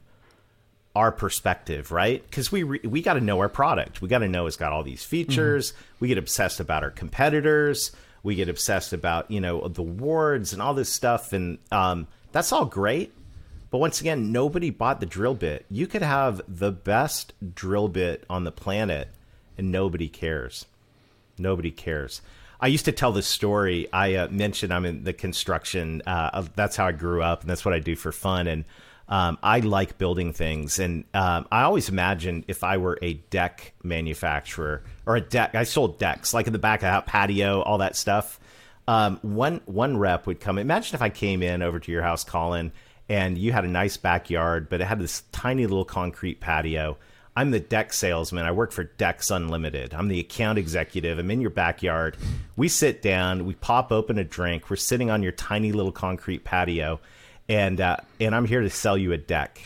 our 0.94 1.12
perspective, 1.12 1.92
right? 1.92 2.22
Because 2.24 2.50
we 2.50 2.62
re- 2.62 2.80
we 2.84 3.02
got 3.02 3.14
to 3.14 3.20
know 3.20 3.38
our 3.40 3.48
product. 3.48 4.02
We 4.02 4.08
got 4.08 4.18
to 4.18 4.28
know 4.28 4.46
it's 4.46 4.56
got 4.56 4.72
all 4.72 4.82
these 4.82 5.04
features. 5.04 5.72
Mm-hmm. 5.72 5.96
We 6.00 6.08
get 6.08 6.18
obsessed 6.18 6.60
about 6.60 6.82
our 6.82 6.90
competitors. 6.90 7.92
We 8.22 8.34
get 8.34 8.48
obsessed 8.48 8.92
about 8.92 9.30
you 9.30 9.40
know 9.40 9.68
the 9.68 9.82
wards 9.82 10.52
and 10.52 10.60
all 10.60 10.74
this 10.74 10.90
stuff, 10.90 11.32
and 11.32 11.58
um, 11.70 12.06
that's 12.32 12.52
all 12.52 12.64
great. 12.64 13.12
But 13.70 13.78
once 13.78 14.00
again, 14.00 14.32
nobody 14.32 14.70
bought 14.70 15.00
the 15.00 15.06
drill 15.06 15.34
bit. 15.34 15.64
You 15.70 15.86
could 15.86 16.02
have 16.02 16.42
the 16.48 16.72
best 16.72 17.32
drill 17.54 17.88
bit 17.88 18.24
on 18.28 18.44
the 18.44 18.52
planet, 18.52 19.08
and 19.56 19.70
nobody 19.70 20.08
cares. 20.08 20.66
Nobody 21.38 21.70
cares. 21.70 22.20
I 22.60 22.66
used 22.66 22.84
to 22.84 22.92
tell 22.92 23.12
this 23.12 23.26
story. 23.26 23.88
I 23.92 24.14
uh, 24.14 24.28
mentioned 24.28 24.72
I'm 24.72 24.84
in 24.84 25.04
the 25.04 25.12
construction. 25.12 26.02
Uh, 26.06 26.44
that's 26.56 26.76
how 26.76 26.86
I 26.86 26.92
grew 26.92 27.22
up, 27.22 27.40
and 27.40 27.50
that's 27.50 27.64
what 27.64 27.72
I 27.72 27.78
do 27.78 27.96
for 27.96 28.12
fun. 28.12 28.46
And 28.46 28.64
um, 29.08 29.38
I 29.42 29.60
like 29.60 29.98
building 29.98 30.32
things, 30.32 30.78
and 30.78 31.04
um, 31.14 31.46
I 31.50 31.62
always 31.62 31.88
imagined 31.88 32.44
if 32.48 32.62
I 32.62 32.76
were 32.76 32.98
a 33.02 33.14
deck 33.14 33.72
manufacturer 33.82 34.84
or 35.06 35.16
a 35.16 35.20
deck, 35.20 35.54
I 35.54 35.64
sold 35.64 35.98
decks 35.98 36.34
like 36.34 36.46
in 36.46 36.52
the 36.52 36.60
back 36.60 36.80
of 36.80 36.82
that 36.82 37.06
patio, 37.06 37.60
all 37.62 37.78
that 37.78 37.96
stuff. 37.96 38.38
Um, 38.86 39.18
one 39.22 39.62
one 39.66 39.96
rep 39.96 40.26
would 40.26 40.40
come. 40.40 40.58
Imagine 40.58 40.94
if 40.94 41.02
I 41.02 41.10
came 41.10 41.42
in 41.42 41.62
over 41.62 41.78
to 41.78 41.92
your 41.92 42.02
house, 42.02 42.24
Colin, 42.24 42.72
and 43.10 43.36
you 43.36 43.50
had 43.50 43.64
a 43.64 43.68
nice 43.68 43.96
backyard, 43.96 44.70
but 44.70 44.80
it 44.80 44.84
had 44.84 45.00
this 45.00 45.24
tiny 45.32 45.66
little 45.66 45.84
concrete 45.84 46.40
patio. 46.40 46.96
I'm 47.34 47.50
the 47.50 47.58
deck 47.58 47.92
salesman. 47.92 48.46
I 48.46 48.52
work 48.52 48.70
for 48.70 48.84
Decks 48.84 49.30
Unlimited. 49.30 49.92
I'm 49.94 50.06
the 50.06 50.20
account 50.20 50.58
executive. 50.58 51.18
I'm 51.18 51.30
in 51.30 51.40
your 51.40 51.50
backyard. 51.50 52.16
We 52.56 52.68
sit 52.68 53.02
down, 53.02 53.46
we 53.46 53.54
pop 53.54 53.90
open 53.90 54.16
a 54.18 54.24
drink. 54.24 54.70
We're 54.70 54.76
sitting 54.76 55.10
on 55.10 55.24
your 55.24 55.32
tiny 55.32 55.72
little 55.72 55.90
concrete 55.90 56.44
patio 56.44 57.00
and 57.48 57.80
uh, 57.80 57.96
and 58.20 58.32
I'm 58.32 58.44
here 58.44 58.60
to 58.60 58.70
sell 58.70 58.96
you 58.96 59.12
a 59.12 59.18
deck. 59.18 59.60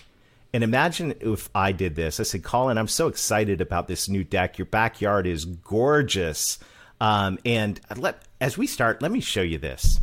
And 0.54 0.64
imagine 0.64 1.14
if 1.20 1.50
I 1.54 1.72
did 1.72 1.96
this. 1.96 2.18
I 2.18 2.22
said, 2.22 2.44
Colin, 2.44 2.78
I'm 2.78 2.88
so 2.88 3.08
excited 3.08 3.60
about 3.60 3.88
this 3.88 4.08
new 4.08 4.24
deck. 4.24 4.56
Your 4.56 4.66
backyard 4.66 5.26
is 5.26 5.44
gorgeous. 5.44 6.58
Um, 6.98 7.38
and 7.44 7.78
let 7.94 8.22
as 8.40 8.56
we 8.56 8.66
start, 8.66 9.02
let 9.02 9.12
me 9.12 9.20
show 9.20 9.42
you 9.42 9.58
this. 9.58 10.00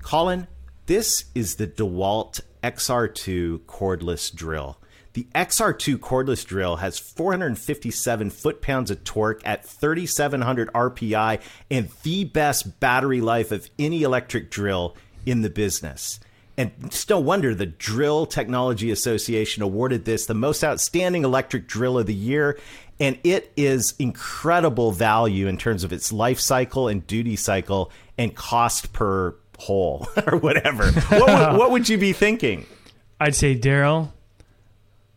Colin, 0.00 0.46
this 0.86 1.26
is 1.34 1.56
the 1.56 1.66
DeWalt 1.66 2.40
XR2 2.62 3.60
cordless 3.60 4.34
drill. 4.34 4.78
The 5.14 5.26
XR2 5.34 5.96
cordless 5.98 6.44
drill 6.46 6.76
has 6.76 6.98
457 6.98 8.30
foot 8.30 8.62
pounds 8.62 8.90
of 8.90 9.04
torque 9.04 9.42
at 9.44 9.64
3,700 9.64 10.72
RPI 10.72 11.40
and 11.70 11.90
the 12.02 12.24
best 12.24 12.80
battery 12.80 13.20
life 13.20 13.52
of 13.52 13.68
any 13.78 14.02
electric 14.02 14.50
drill 14.50 14.96
in 15.26 15.42
the 15.42 15.50
business. 15.50 16.18
And 16.56 16.72
it's 16.84 17.08
no 17.08 17.18
wonder 17.18 17.54
the 17.54 17.66
Drill 17.66 18.26
Technology 18.26 18.90
Association 18.90 19.62
awarded 19.62 20.04
this 20.04 20.26
the 20.26 20.34
most 20.34 20.62
outstanding 20.62 21.24
electric 21.24 21.66
drill 21.66 21.98
of 21.98 22.06
the 22.06 22.14
year. 22.14 22.58
And 23.00 23.18
it 23.24 23.52
is 23.56 23.94
incredible 23.98 24.92
value 24.92 25.46
in 25.46 25.56
terms 25.56 25.82
of 25.82 25.92
its 25.92 26.12
life 26.12 26.38
cycle 26.38 26.88
and 26.88 27.06
duty 27.06 27.36
cycle 27.36 27.90
and 28.18 28.34
cost 28.34 28.92
per 28.92 29.34
hole 29.62 30.08
or 30.26 30.38
whatever. 30.38 30.90
what, 30.92 31.20
would, 31.20 31.58
what 31.58 31.70
would 31.70 31.88
you 31.88 31.98
be 31.98 32.12
thinking? 32.12 32.66
I'd 33.20 33.34
say, 33.34 33.54
Darrell, 33.54 34.12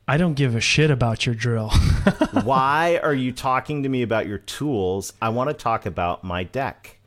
I 0.07 0.17
don't 0.17 0.35
give 0.35 0.55
a 0.55 0.61
shit 0.61 0.91
about 0.91 1.25
your 1.25 1.33
drill. 1.33 1.69
Why 2.43 2.99
are 3.01 3.13
you 3.13 3.31
talking 3.31 3.83
to 3.83 3.89
me 3.89 4.03
about 4.03 4.27
your 4.27 4.37
tools? 4.37 5.13
I 5.21 5.29
want 5.29 5.49
to 5.49 5.53
talk 5.55 5.85
about 5.85 6.23
my 6.23 6.43
deck. 6.43 6.99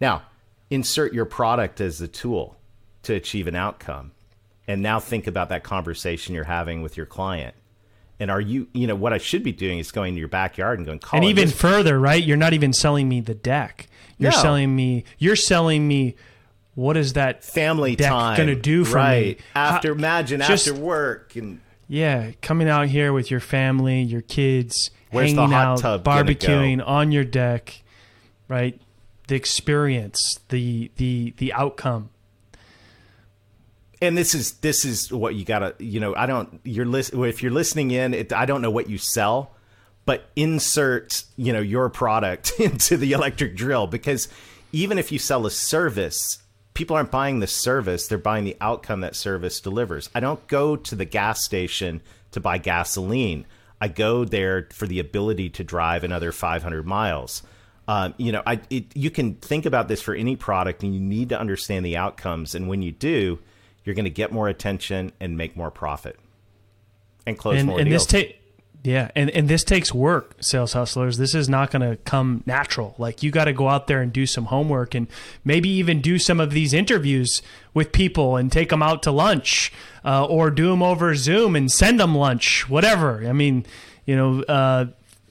Now, 0.00 0.22
insert 0.70 1.12
your 1.12 1.26
product 1.26 1.80
as 1.80 1.98
the 1.98 2.08
tool 2.08 2.56
to 3.02 3.14
achieve 3.14 3.46
an 3.46 3.54
outcome. 3.54 4.12
And 4.66 4.80
now 4.80 4.98
think 4.98 5.26
about 5.26 5.50
that 5.50 5.62
conversation 5.62 6.34
you're 6.34 6.44
having 6.44 6.80
with 6.80 6.96
your 6.96 7.04
client. 7.04 7.54
And 8.18 8.30
are 8.30 8.40
you, 8.40 8.68
you 8.72 8.86
know, 8.86 8.94
what 8.94 9.12
I 9.12 9.18
should 9.18 9.42
be 9.42 9.52
doing 9.52 9.78
is 9.78 9.92
going 9.92 10.14
to 10.14 10.18
your 10.18 10.28
backyard 10.28 10.78
and 10.78 10.86
going, 10.86 11.00
and 11.12 11.24
even 11.24 11.48
further, 11.48 12.00
right? 12.00 12.22
You're 12.22 12.38
not 12.38 12.54
even 12.54 12.72
selling 12.72 13.08
me 13.08 13.20
the 13.20 13.34
deck. 13.34 13.88
You're 14.16 14.30
no. 14.30 14.38
selling 14.38 14.74
me, 14.74 15.04
you're 15.18 15.36
selling 15.36 15.86
me 15.86 16.14
what 16.74 16.96
is 16.96 17.14
that 17.14 17.44
family 17.44 17.96
time 17.96 18.36
going 18.36 18.48
to 18.48 18.54
do 18.54 18.84
for 18.84 18.96
right. 18.96 19.38
me? 19.38 19.44
After, 19.54 19.88
How, 19.88 19.94
imagine 19.94 20.40
just, 20.40 20.68
after 20.68 20.80
work 20.80 21.36
and 21.36 21.60
yeah, 21.88 22.32
coming 22.42 22.68
out 22.68 22.88
here 22.88 23.12
with 23.12 23.30
your 23.30 23.40
family, 23.40 24.02
your 24.02 24.22
kids, 24.22 24.90
hanging 25.10 25.52
out, 25.52 25.80
barbecuing 25.80 26.78
go? 26.78 26.84
on 26.84 27.12
your 27.12 27.24
deck, 27.24 27.82
right? 28.48 28.80
The 29.28 29.36
experience, 29.36 30.40
the 30.48 30.90
the 30.96 31.34
the 31.36 31.52
outcome 31.52 32.10
and 34.02 34.18
this 34.18 34.34
is 34.34 34.52
this 34.54 34.84
is 34.84 35.12
what 35.12 35.34
you 35.34 35.44
gotta 35.44 35.74
you 35.78 36.00
know 36.00 36.14
i 36.14 36.26
don't 36.26 36.60
you're 36.64 36.84
list 36.84 37.14
if 37.14 37.42
you're 37.42 37.52
listening 37.52 37.90
in 37.90 38.14
it, 38.14 38.32
i 38.32 38.44
don't 38.44 38.62
know 38.62 38.70
what 38.70 38.88
you 38.88 38.98
sell 38.98 39.52
but 40.04 40.28
insert 40.36 41.24
you 41.36 41.52
know 41.52 41.60
your 41.60 41.88
product 41.88 42.52
into 42.60 42.96
the 42.96 43.12
electric 43.12 43.56
drill 43.56 43.86
because 43.86 44.28
even 44.72 44.98
if 44.98 45.10
you 45.12 45.18
sell 45.18 45.46
a 45.46 45.50
service 45.50 46.38
people 46.74 46.96
aren't 46.96 47.10
buying 47.10 47.38
the 47.38 47.46
service 47.46 48.06
they're 48.06 48.18
buying 48.18 48.44
the 48.44 48.56
outcome 48.60 49.00
that 49.00 49.16
service 49.16 49.60
delivers. 49.60 50.10
I 50.14 50.20
don't 50.20 50.46
go 50.48 50.76
to 50.76 50.94
the 50.94 51.04
gas 51.04 51.42
station 51.42 52.02
to 52.32 52.40
buy 52.40 52.58
gasoline. 52.58 53.46
I 53.80 53.88
go 53.88 54.24
there 54.24 54.68
for 54.72 54.86
the 54.86 54.98
ability 54.98 55.50
to 55.50 55.64
drive 55.64 56.04
another 56.04 56.32
500 56.32 56.86
miles. 56.86 57.42
Um, 57.86 58.14
you 58.16 58.32
know 58.32 58.42
I, 58.46 58.60
it, 58.70 58.96
you 58.96 59.10
can 59.10 59.34
think 59.34 59.66
about 59.66 59.88
this 59.88 60.02
for 60.02 60.14
any 60.14 60.36
product 60.36 60.82
and 60.82 60.94
you 60.94 61.00
need 61.00 61.30
to 61.30 61.38
understand 61.38 61.84
the 61.84 61.96
outcomes. 61.96 62.54
And 62.54 62.68
when 62.68 62.82
you 62.82 62.92
do 62.92 63.38
you're 63.84 63.94
going 63.94 64.04
to 64.04 64.10
get 64.10 64.32
more 64.32 64.48
attention 64.48 65.12
and 65.20 65.36
make 65.36 65.56
more 65.56 65.70
profit 65.70 66.18
and 67.26 67.38
close 67.38 67.58
and, 67.58 67.68
more 67.68 67.78
and 67.78 67.88
deals. 67.88 68.06
This 68.06 68.28
ta- 68.28 68.34
yeah, 68.84 69.10
and, 69.16 69.30
and 69.30 69.48
this 69.48 69.64
takes 69.64 69.94
work, 69.94 70.36
sales 70.40 70.74
hustlers. 70.74 71.16
This 71.16 71.34
is 71.34 71.48
not 71.48 71.70
going 71.70 71.80
to 71.80 71.96
come 72.04 72.42
natural. 72.44 72.94
Like 72.98 73.22
you 73.22 73.30
got 73.30 73.46
to 73.46 73.54
go 73.54 73.70
out 73.70 73.86
there 73.86 74.02
and 74.02 74.12
do 74.12 74.26
some 74.26 74.44
homework 74.44 74.94
and 74.94 75.08
maybe 75.42 75.70
even 75.70 76.02
do 76.02 76.18
some 76.18 76.38
of 76.38 76.50
these 76.50 76.74
interviews 76.74 77.40
with 77.72 77.92
people 77.92 78.36
and 78.36 78.52
take 78.52 78.68
them 78.68 78.82
out 78.82 79.02
to 79.04 79.10
lunch 79.10 79.72
uh, 80.04 80.26
or 80.26 80.50
do 80.50 80.68
them 80.68 80.82
over 80.82 81.14
Zoom 81.14 81.56
and 81.56 81.72
send 81.72 81.98
them 81.98 82.14
lunch, 82.14 82.68
whatever. 82.68 83.26
I 83.26 83.32
mean, 83.32 83.64
you 84.04 84.16
know, 84.16 84.42
uh, 84.42 84.86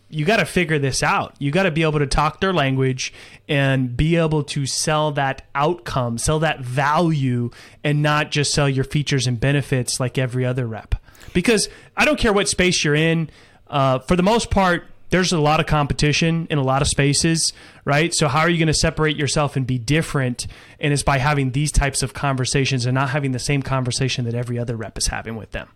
you 0.09 0.25
got 0.25 0.37
to 0.37 0.45
figure 0.45 0.79
this 0.79 1.03
out. 1.03 1.35
You 1.37 1.51
got 1.51 1.63
to 1.63 1.71
be 1.71 1.83
able 1.83 1.99
to 1.99 2.07
talk 2.07 2.41
their 2.41 2.53
language 2.53 3.13
and 3.47 3.95
be 3.95 4.15
able 4.15 4.43
to 4.45 4.65
sell 4.65 5.11
that 5.11 5.43
outcome, 5.53 6.17
sell 6.17 6.39
that 6.39 6.61
value, 6.61 7.51
and 7.83 8.01
not 8.01 8.31
just 8.31 8.51
sell 8.51 8.67
your 8.67 8.83
features 8.83 9.27
and 9.27 9.39
benefits 9.39 9.99
like 9.99 10.17
every 10.17 10.43
other 10.43 10.65
rep. 10.65 10.95
Because 11.33 11.69
I 11.97 12.05
don't 12.05 12.19
care 12.19 12.33
what 12.33 12.47
space 12.47 12.83
you're 12.83 12.95
in. 12.95 13.29
Uh, 13.67 13.99
for 13.99 14.15
the 14.15 14.23
most 14.23 14.49
part, 14.49 14.85
there's 15.09 15.31
a 15.31 15.39
lot 15.39 15.59
of 15.59 15.65
competition 15.67 16.47
in 16.49 16.57
a 16.57 16.63
lot 16.63 16.81
of 16.81 16.87
spaces, 16.87 17.53
right? 17.85 18.13
So 18.13 18.27
how 18.27 18.39
are 18.39 18.49
you 18.49 18.57
going 18.57 18.67
to 18.67 18.73
separate 18.73 19.15
yourself 19.15 19.55
and 19.55 19.65
be 19.65 19.77
different? 19.77 20.47
And 20.79 20.91
it's 20.91 21.03
by 21.03 21.19
having 21.19 21.51
these 21.51 21.71
types 21.71 22.01
of 22.01 22.13
conversations 22.13 22.85
and 22.85 22.95
not 22.95 23.09
having 23.09 23.31
the 23.31 23.39
same 23.39 23.61
conversation 23.61 24.25
that 24.25 24.33
every 24.33 24.57
other 24.57 24.75
rep 24.75 24.97
is 24.97 25.07
having 25.07 25.35
with 25.35 25.51
them 25.51 25.69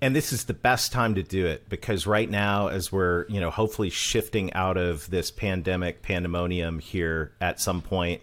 and 0.00 0.16
this 0.16 0.32
is 0.32 0.46
the 0.46 0.54
best 0.54 0.90
time 0.90 1.14
to 1.14 1.22
do 1.22 1.46
it 1.46 1.68
because 1.68 2.08
right 2.08 2.28
now 2.28 2.66
as 2.66 2.90
we're 2.90 3.24
you 3.28 3.40
know 3.40 3.50
hopefully 3.50 3.88
shifting 3.88 4.52
out 4.52 4.76
of 4.76 5.08
this 5.10 5.30
pandemic 5.30 6.02
pandemonium 6.02 6.80
here 6.80 7.30
at 7.40 7.60
some 7.60 7.80
point 7.80 8.20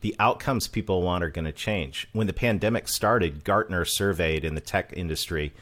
the 0.00 0.14
outcomes 0.18 0.68
people 0.68 1.02
want 1.02 1.24
are 1.24 1.30
going 1.30 1.44
to 1.44 1.52
change. 1.52 2.08
When 2.12 2.26
the 2.26 2.32
pandemic 2.32 2.88
started, 2.88 3.44
Gartner 3.44 3.84
surveyed 3.84 4.44
in 4.44 4.54
the 4.54 4.60
tech 4.60 4.92
industry, 4.94 5.52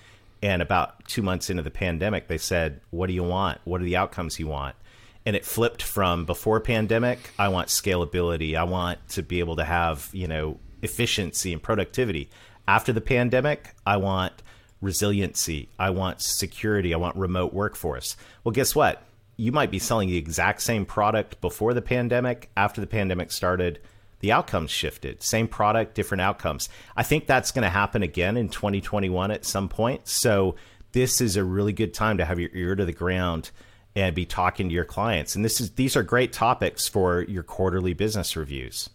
and 0.42 0.62
about 0.62 1.04
two 1.06 1.22
months 1.22 1.50
into 1.50 1.62
the 1.62 1.70
pandemic, 1.70 2.28
they 2.28 2.38
said, 2.38 2.80
What 2.90 3.06
do 3.06 3.12
you 3.12 3.24
want? 3.24 3.58
What 3.64 3.80
are 3.80 3.84
the 3.84 3.96
outcomes 3.96 4.38
you 4.38 4.46
want? 4.46 4.76
And 5.24 5.34
it 5.34 5.44
flipped 5.44 5.82
from 5.82 6.24
before 6.24 6.60
pandemic, 6.60 7.18
I 7.38 7.48
want 7.48 7.68
scalability. 7.68 8.54
I 8.54 8.62
want 8.62 9.06
to 9.10 9.22
be 9.22 9.40
able 9.40 9.56
to 9.56 9.64
have, 9.64 10.08
you 10.12 10.28
know, 10.28 10.60
efficiency 10.82 11.52
and 11.52 11.60
productivity. 11.60 12.30
After 12.68 12.92
the 12.92 13.00
pandemic, 13.00 13.74
I 13.84 13.96
want 13.96 14.42
resiliency. 14.80 15.68
I 15.78 15.90
want 15.90 16.22
security. 16.22 16.94
I 16.94 16.98
want 16.98 17.16
remote 17.16 17.52
workforce. 17.52 18.16
Well, 18.44 18.52
guess 18.52 18.74
what? 18.74 19.02
You 19.36 19.50
might 19.50 19.70
be 19.70 19.80
selling 19.80 20.08
the 20.08 20.16
exact 20.16 20.62
same 20.62 20.86
product 20.86 21.40
before 21.40 21.74
the 21.74 21.82
pandemic. 21.82 22.50
After 22.56 22.80
the 22.80 22.86
pandemic 22.86 23.32
started, 23.32 23.80
the 24.26 24.32
outcomes 24.32 24.72
shifted. 24.72 25.22
Same 25.22 25.46
product, 25.46 25.94
different 25.94 26.20
outcomes. 26.20 26.68
I 26.96 27.04
think 27.04 27.28
that's 27.28 27.52
going 27.52 27.62
to 27.62 27.70
happen 27.70 28.02
again 28.02 28.36
in 28.36 28.48
2021 28.48 29.30
at 29.30 29.44
some 29.44 29.68
point. 29.68 30.08
So, 30.08 30.56
this 30.90 31.20
is 31.20 31.36
a 31.36 31.44
really 31.44 31.72
good 31.72 31.94
time 31.94 32.18
to 32.18 32.24
have 32.24 32.40
your 32.40 32.50
ear 32.52 32.74
to 32.74 32.84
the 32.84 32.92
ground 32.92 33.52
and 33.94 34.16
be 34.16 34.26
talking 34.26 34.68
to 34.68 34.74
your 34.74 34.84
clients. 34.84 35.36
And 35.36 35.44
this 35.44 35.60
is 35.60 35.72
these 35.72 35.94
are 35.94 36.02
great 36.02 36.32
topics 36.32 36.88
for 36.88 37.22
your 37.22 37.44
quarterly 37.44 37.92
business 37.92 38.34
reviews. 38.34 38.90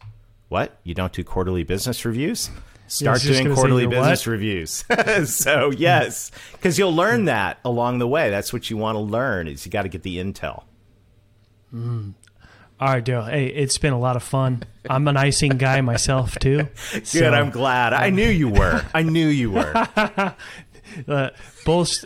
What? 0.49 0.77
You 0.83 0.95
don't 0.95 1.13
do 1.13 1.23
quarterly 1.23 1.63
business 1.63 2.03
reviews? 2.03 2.49
Start 2.87 3.21
doing 3.21 3.53
quarterly 3.55 3.87
business 3.87 4.27
what? 4.27 4.31
reviews. 4.33 4.83
so 5.25 5.71
yes, 5.71 6.31
because 6.51 6.77
you'll 6.77 6.93
learn 6.93 7.25
that 7.25 7.59
along 7.63 7.99
the 7.99 8.07
way. 8.07 8.29
That's 8.29 8.51
what 8.51 8.69
you 8.69 8.75
want 8.75 8.97
to 8.97 8.99
learn. 8.99 9.47
Is 9.47 9.65
you 9.65 9.71
got 9.71 9.83
to 9.83 9.89
get 9.89 10.03
the 10.03 10.17
intel. 10.17 10.63
Mm. 11.73 12.15
All 12.81 12.87
right, 12.87 13.05
Darrell. 13.05 13.25
Hey, 13.25 13.45
it's 13.45 13.77
been 13.77 13.93
a 13.93 13.99
lot 13.99 14.15
of 14.15 14.23
fun. 14.23 14.63
I'm 14.89 15.07
an 15.07 15.15
icing 15.15 15.57
guy 15.57 15.81
myself 15.81 16.39
too. 16.39 16.67
Good. 16.91 17.05
So, 17.05 17.29
I'm 17.29 17.51
glad. 17.51 17.93
I 17.93 18.09
knew 18.09 18.27
you 18.27 18.49
were. 18.49 18.83
I 18.91 19.03
knew 19.03 19.27
you 19.27 19.51
were. 19.51 19.87
uh, 21.07 21.29
both 21.63 22.03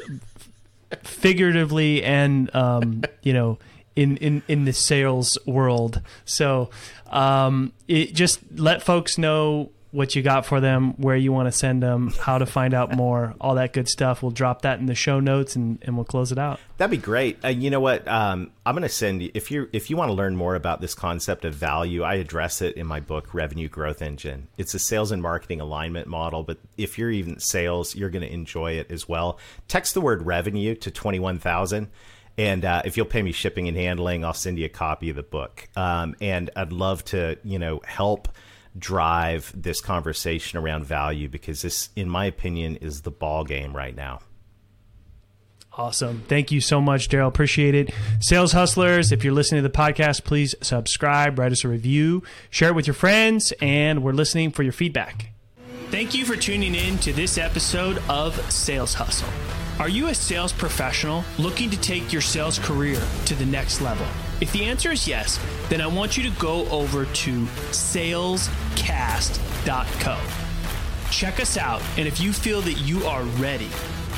figuratively 1.03 2.03
and 2.03 2.53
um, 2.53 3.03
you 3.23 3.31
know 3.31 3.57
in, 3.95 4.17
in, 4.17 4.43
in 4.49 4.65
the 4.65 4.73
sales 4.73 5.37
world. 5.45 6.01
So 6.25 6.69
um, 7.07 7.71
it, 7.87 8.13
just 8.13 8.41
let 8.53 8.83
folks 8.83 9.17
know 9.17 9.71
what 9.95 10.15
you 10.15 10.21
got 10.21 10.45
for 10.45 10.59
them, 10.59 10.91
where 10.97 11.15
you 11.15 11.31
want 11.31 11.47
to 11.47 11.51
send 11.51 11.81
them, 11.81 12.13
how 12.19 12.37
to 12.37 12.45
find 12.45 12.73
out 12.73 12.93
more, 12.93 13.33
all 13.39 13.55
that 13.55 13.73
good 13.73 13.87
stuff. 13.87 14.21
We'll 14.21 14.31
drop 14.31 14.61
that 14.63 14.79
in 14.79 14.85
the 14.85 14.95
show 14.95 15.19
notes 15.19 15.55
and, 15.55 15.79
and 15.81 15.95
we'll 15.95 16.05
close 16.05 16.31
it 16.31 16.37
out. 16.37 16.59
That'd 16.77 16.91
be 16.91 17.03
great. 17.03 17.43
Uh, 17.43 17.47
you 17.47 17.69
know 17.69 17.79
what? 17.79 18.07
Um, 18.07 18.51
I'm 18.65 18.75
going 18.75 18.83
to 18.83 18.89
send 18.89 19.23
you 19.23 19.31
if 19.33 19.49
you 19.49 19.69
if 19.71 19.89
you 19.89 19.95
want 19.95 20.09
to 20.09 20.13
learn 20.13 20.35
more 20.35 20.55
about 20.55 20.81
this 20.81 20.93
concept 20.93 21.45
of 21.45 21.53
value. 21.53 22.03
I 22.03 22.15
address 22.15 22.61
it 22.61 22.75
in 22.75 22.85
my 22.85 22.99
book, 22.99 23.33
Revenue 23.33 23.69
Growth 23.69 24.01
Engine. 24.01 24.47
It's 24.57 24.73
a 24.73 24.79
sales 24.79 25.11
and 25.11 25.21
marketing 25.21 25.61
alignment 25.61 26.07
model, 26.07 26.43
but 26.43 26.57
if 26.77 26.97
you're 26.97 27.11
even 27.11 27.39
sales, 27.39 27.95
you're 27.95 28.09
going 28.09 28.25
to 28.25 28.31
enjoy 28.31 28.73
it 28.73 28.91
as 28.91 29.07
well. 29.07 29.39
Text 29.67 29.93
the 29.93 30.01
word 30.01 30.25
revenue 30.25 30.75
to 30.75 30.91
twenty 30.91 31.19
one 31.19 31.39
thousand. 31.39 31.87
And 32.37 32.65
uh, 32.65 32.81
if 32.83 32.97
you'll 32.97 33.05
pay 33.05 33.21
me 33.21 33.31
shipping 33.31 33.69
and 33.69 33.77
handling, 33.77 34.25
I'll 34.25 34.33
send 34.33 34.59
you 34.59 34.65
a 34.65 34.69
copy 34.69 35.09
of 35.09 35.15
the 35.15 35.23
book. 35.23 35.69
Um, 35.77 36.17
and 36.19 36.49
I'd 36.53 36.73
love 36.73 37.05
to, 37.05 37.37
you 37.45 37.59
know, 37.59 37.79
help 37.85 38.27
drive 38.77 39.51
this 39.55 39.81
conversation 39.81 40.59
around 40.59 40.85
value 40.85 41.29
because 41.29 41.61
this, 41.61 41.89
in 41.95 42.09
my 42.09 42.25
opinion, 42.25 42.75
is 42.77 43.01
the 43.01 43.11
ball 43.11 43.43
game 43.43 43.75
right 43.75 43.95
now. 43.95 44.19
Awesome. 45.77 46.23
Thank 46.27 46.51
you 46.51 46.61
so 46.61 46.79
much, 46.79 47.09
Darrell. 47.09 47.27
Appreciate 47.27 47.75
it. 47.75 47.93
Sales 48.19 48.53
Hustlers, 48.53 49.11
if 49.11 49.25
you're 49.25 49.33
listening 49.33 49.61
to 49.61 49.67
the 49.67 49.77
podcast, 49.77 50.23
please 50.23 50.55
subscribe, 50.61 51.37
write 51.37 51.51
us 51.51 51.65
a 51.65 51.67
review, 51.67 52.23
share 52.49 52.69
it 52.69 52.75
with 52.75 52.87
your 52.87 52.93
friends, 52.93 53.51
and 53.61 54.01
we're 54.01 54.13
listening 54.13 54.51
for 54.51 54.63
your 54.63 54.71
feedback. 54.71 55.31
Thank 55.91 56.13
you 56.13 56.25
for 56.25 56.35
tuning 56.35 56.75
in 56.75 56.97
to 56.99 57.11
this 57.11 57.37
episode 57.37 58.01
of 58.09 58.39
Sales 58.51 58.93
Hustle. 58.93 59.29
Are 59.77 59.89
you 59.89 60.07
a 60.07 60.15
sales 60.15 60.53
professional 60.53 61.25
looking 61.37 61.69
to 61.69 61.79
take 61.79 62.13
your 62.13 62.21
sales 62.21 62.57
career 62.59 63.01
to 63.25 63.35
the 63.35 63.45
next 63.45 63.81
level? 63.81 64.07
If 64.41 64.51
the 64.51 64.65
answer 64.65 64.91
is 64.91 65.07
yes, 65.07 65.39
then 65.69 65.79
I 65.79 65.87
want 65.87 66.17
you 66.17 66.23
to 66.29 66.39
go 66.39 66.67
over 66.67 67.05
to 67.05 67.45
salescast.co. 67.71 68.59
Check 71.09 71.39
us 71.39 71.57
out, 71.57 71.81
and 71.97 72.05
if 72.07 72.19
you 72.19 72.33
feel 72.33 72.59
that 72.61 72.73
you 72.73 73.05
are 73.05 73.23
ready, 73.23 73.69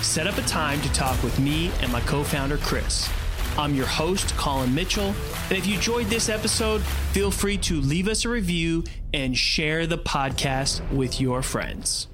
set 0.02 0.26
up 0.26 0.38
a 0.38 0.42
time 0.44 0.82
to 0.82 0.92
talk 0.94 1.22
with 1.22 1.40
me 1.40 1.72
and 1.82 1.92
my 1.92 2.02
co 2.02 2.24
founder, 2.24 2.58
Chris. 2.58 3.08
I'm 3.58 3.76
your 3.76 3.86
host, 3.88 4.36
Colin 4.38 4.74
Mitchell, 4.74 5.14
and 5.50 5.58
if 5.58 5.68
you 5.68 5.76
enjoyed 5.76 6.08
this 6.08 6.30
episode, 6.30 6.82
feel 7.12 7.30
free 7.32 7.58
to 7.60 7.82
leave 7.82 8.08
us 8.08 8.26
a 8.26 8.30
review 8.30 8.84
and 9.14 9.38
share 9.38 9.86
the 9.88 9.98
podcast 9.98 10.88
with 10.92 11.22
your 11.22 11.42
friends. 11.42 12.08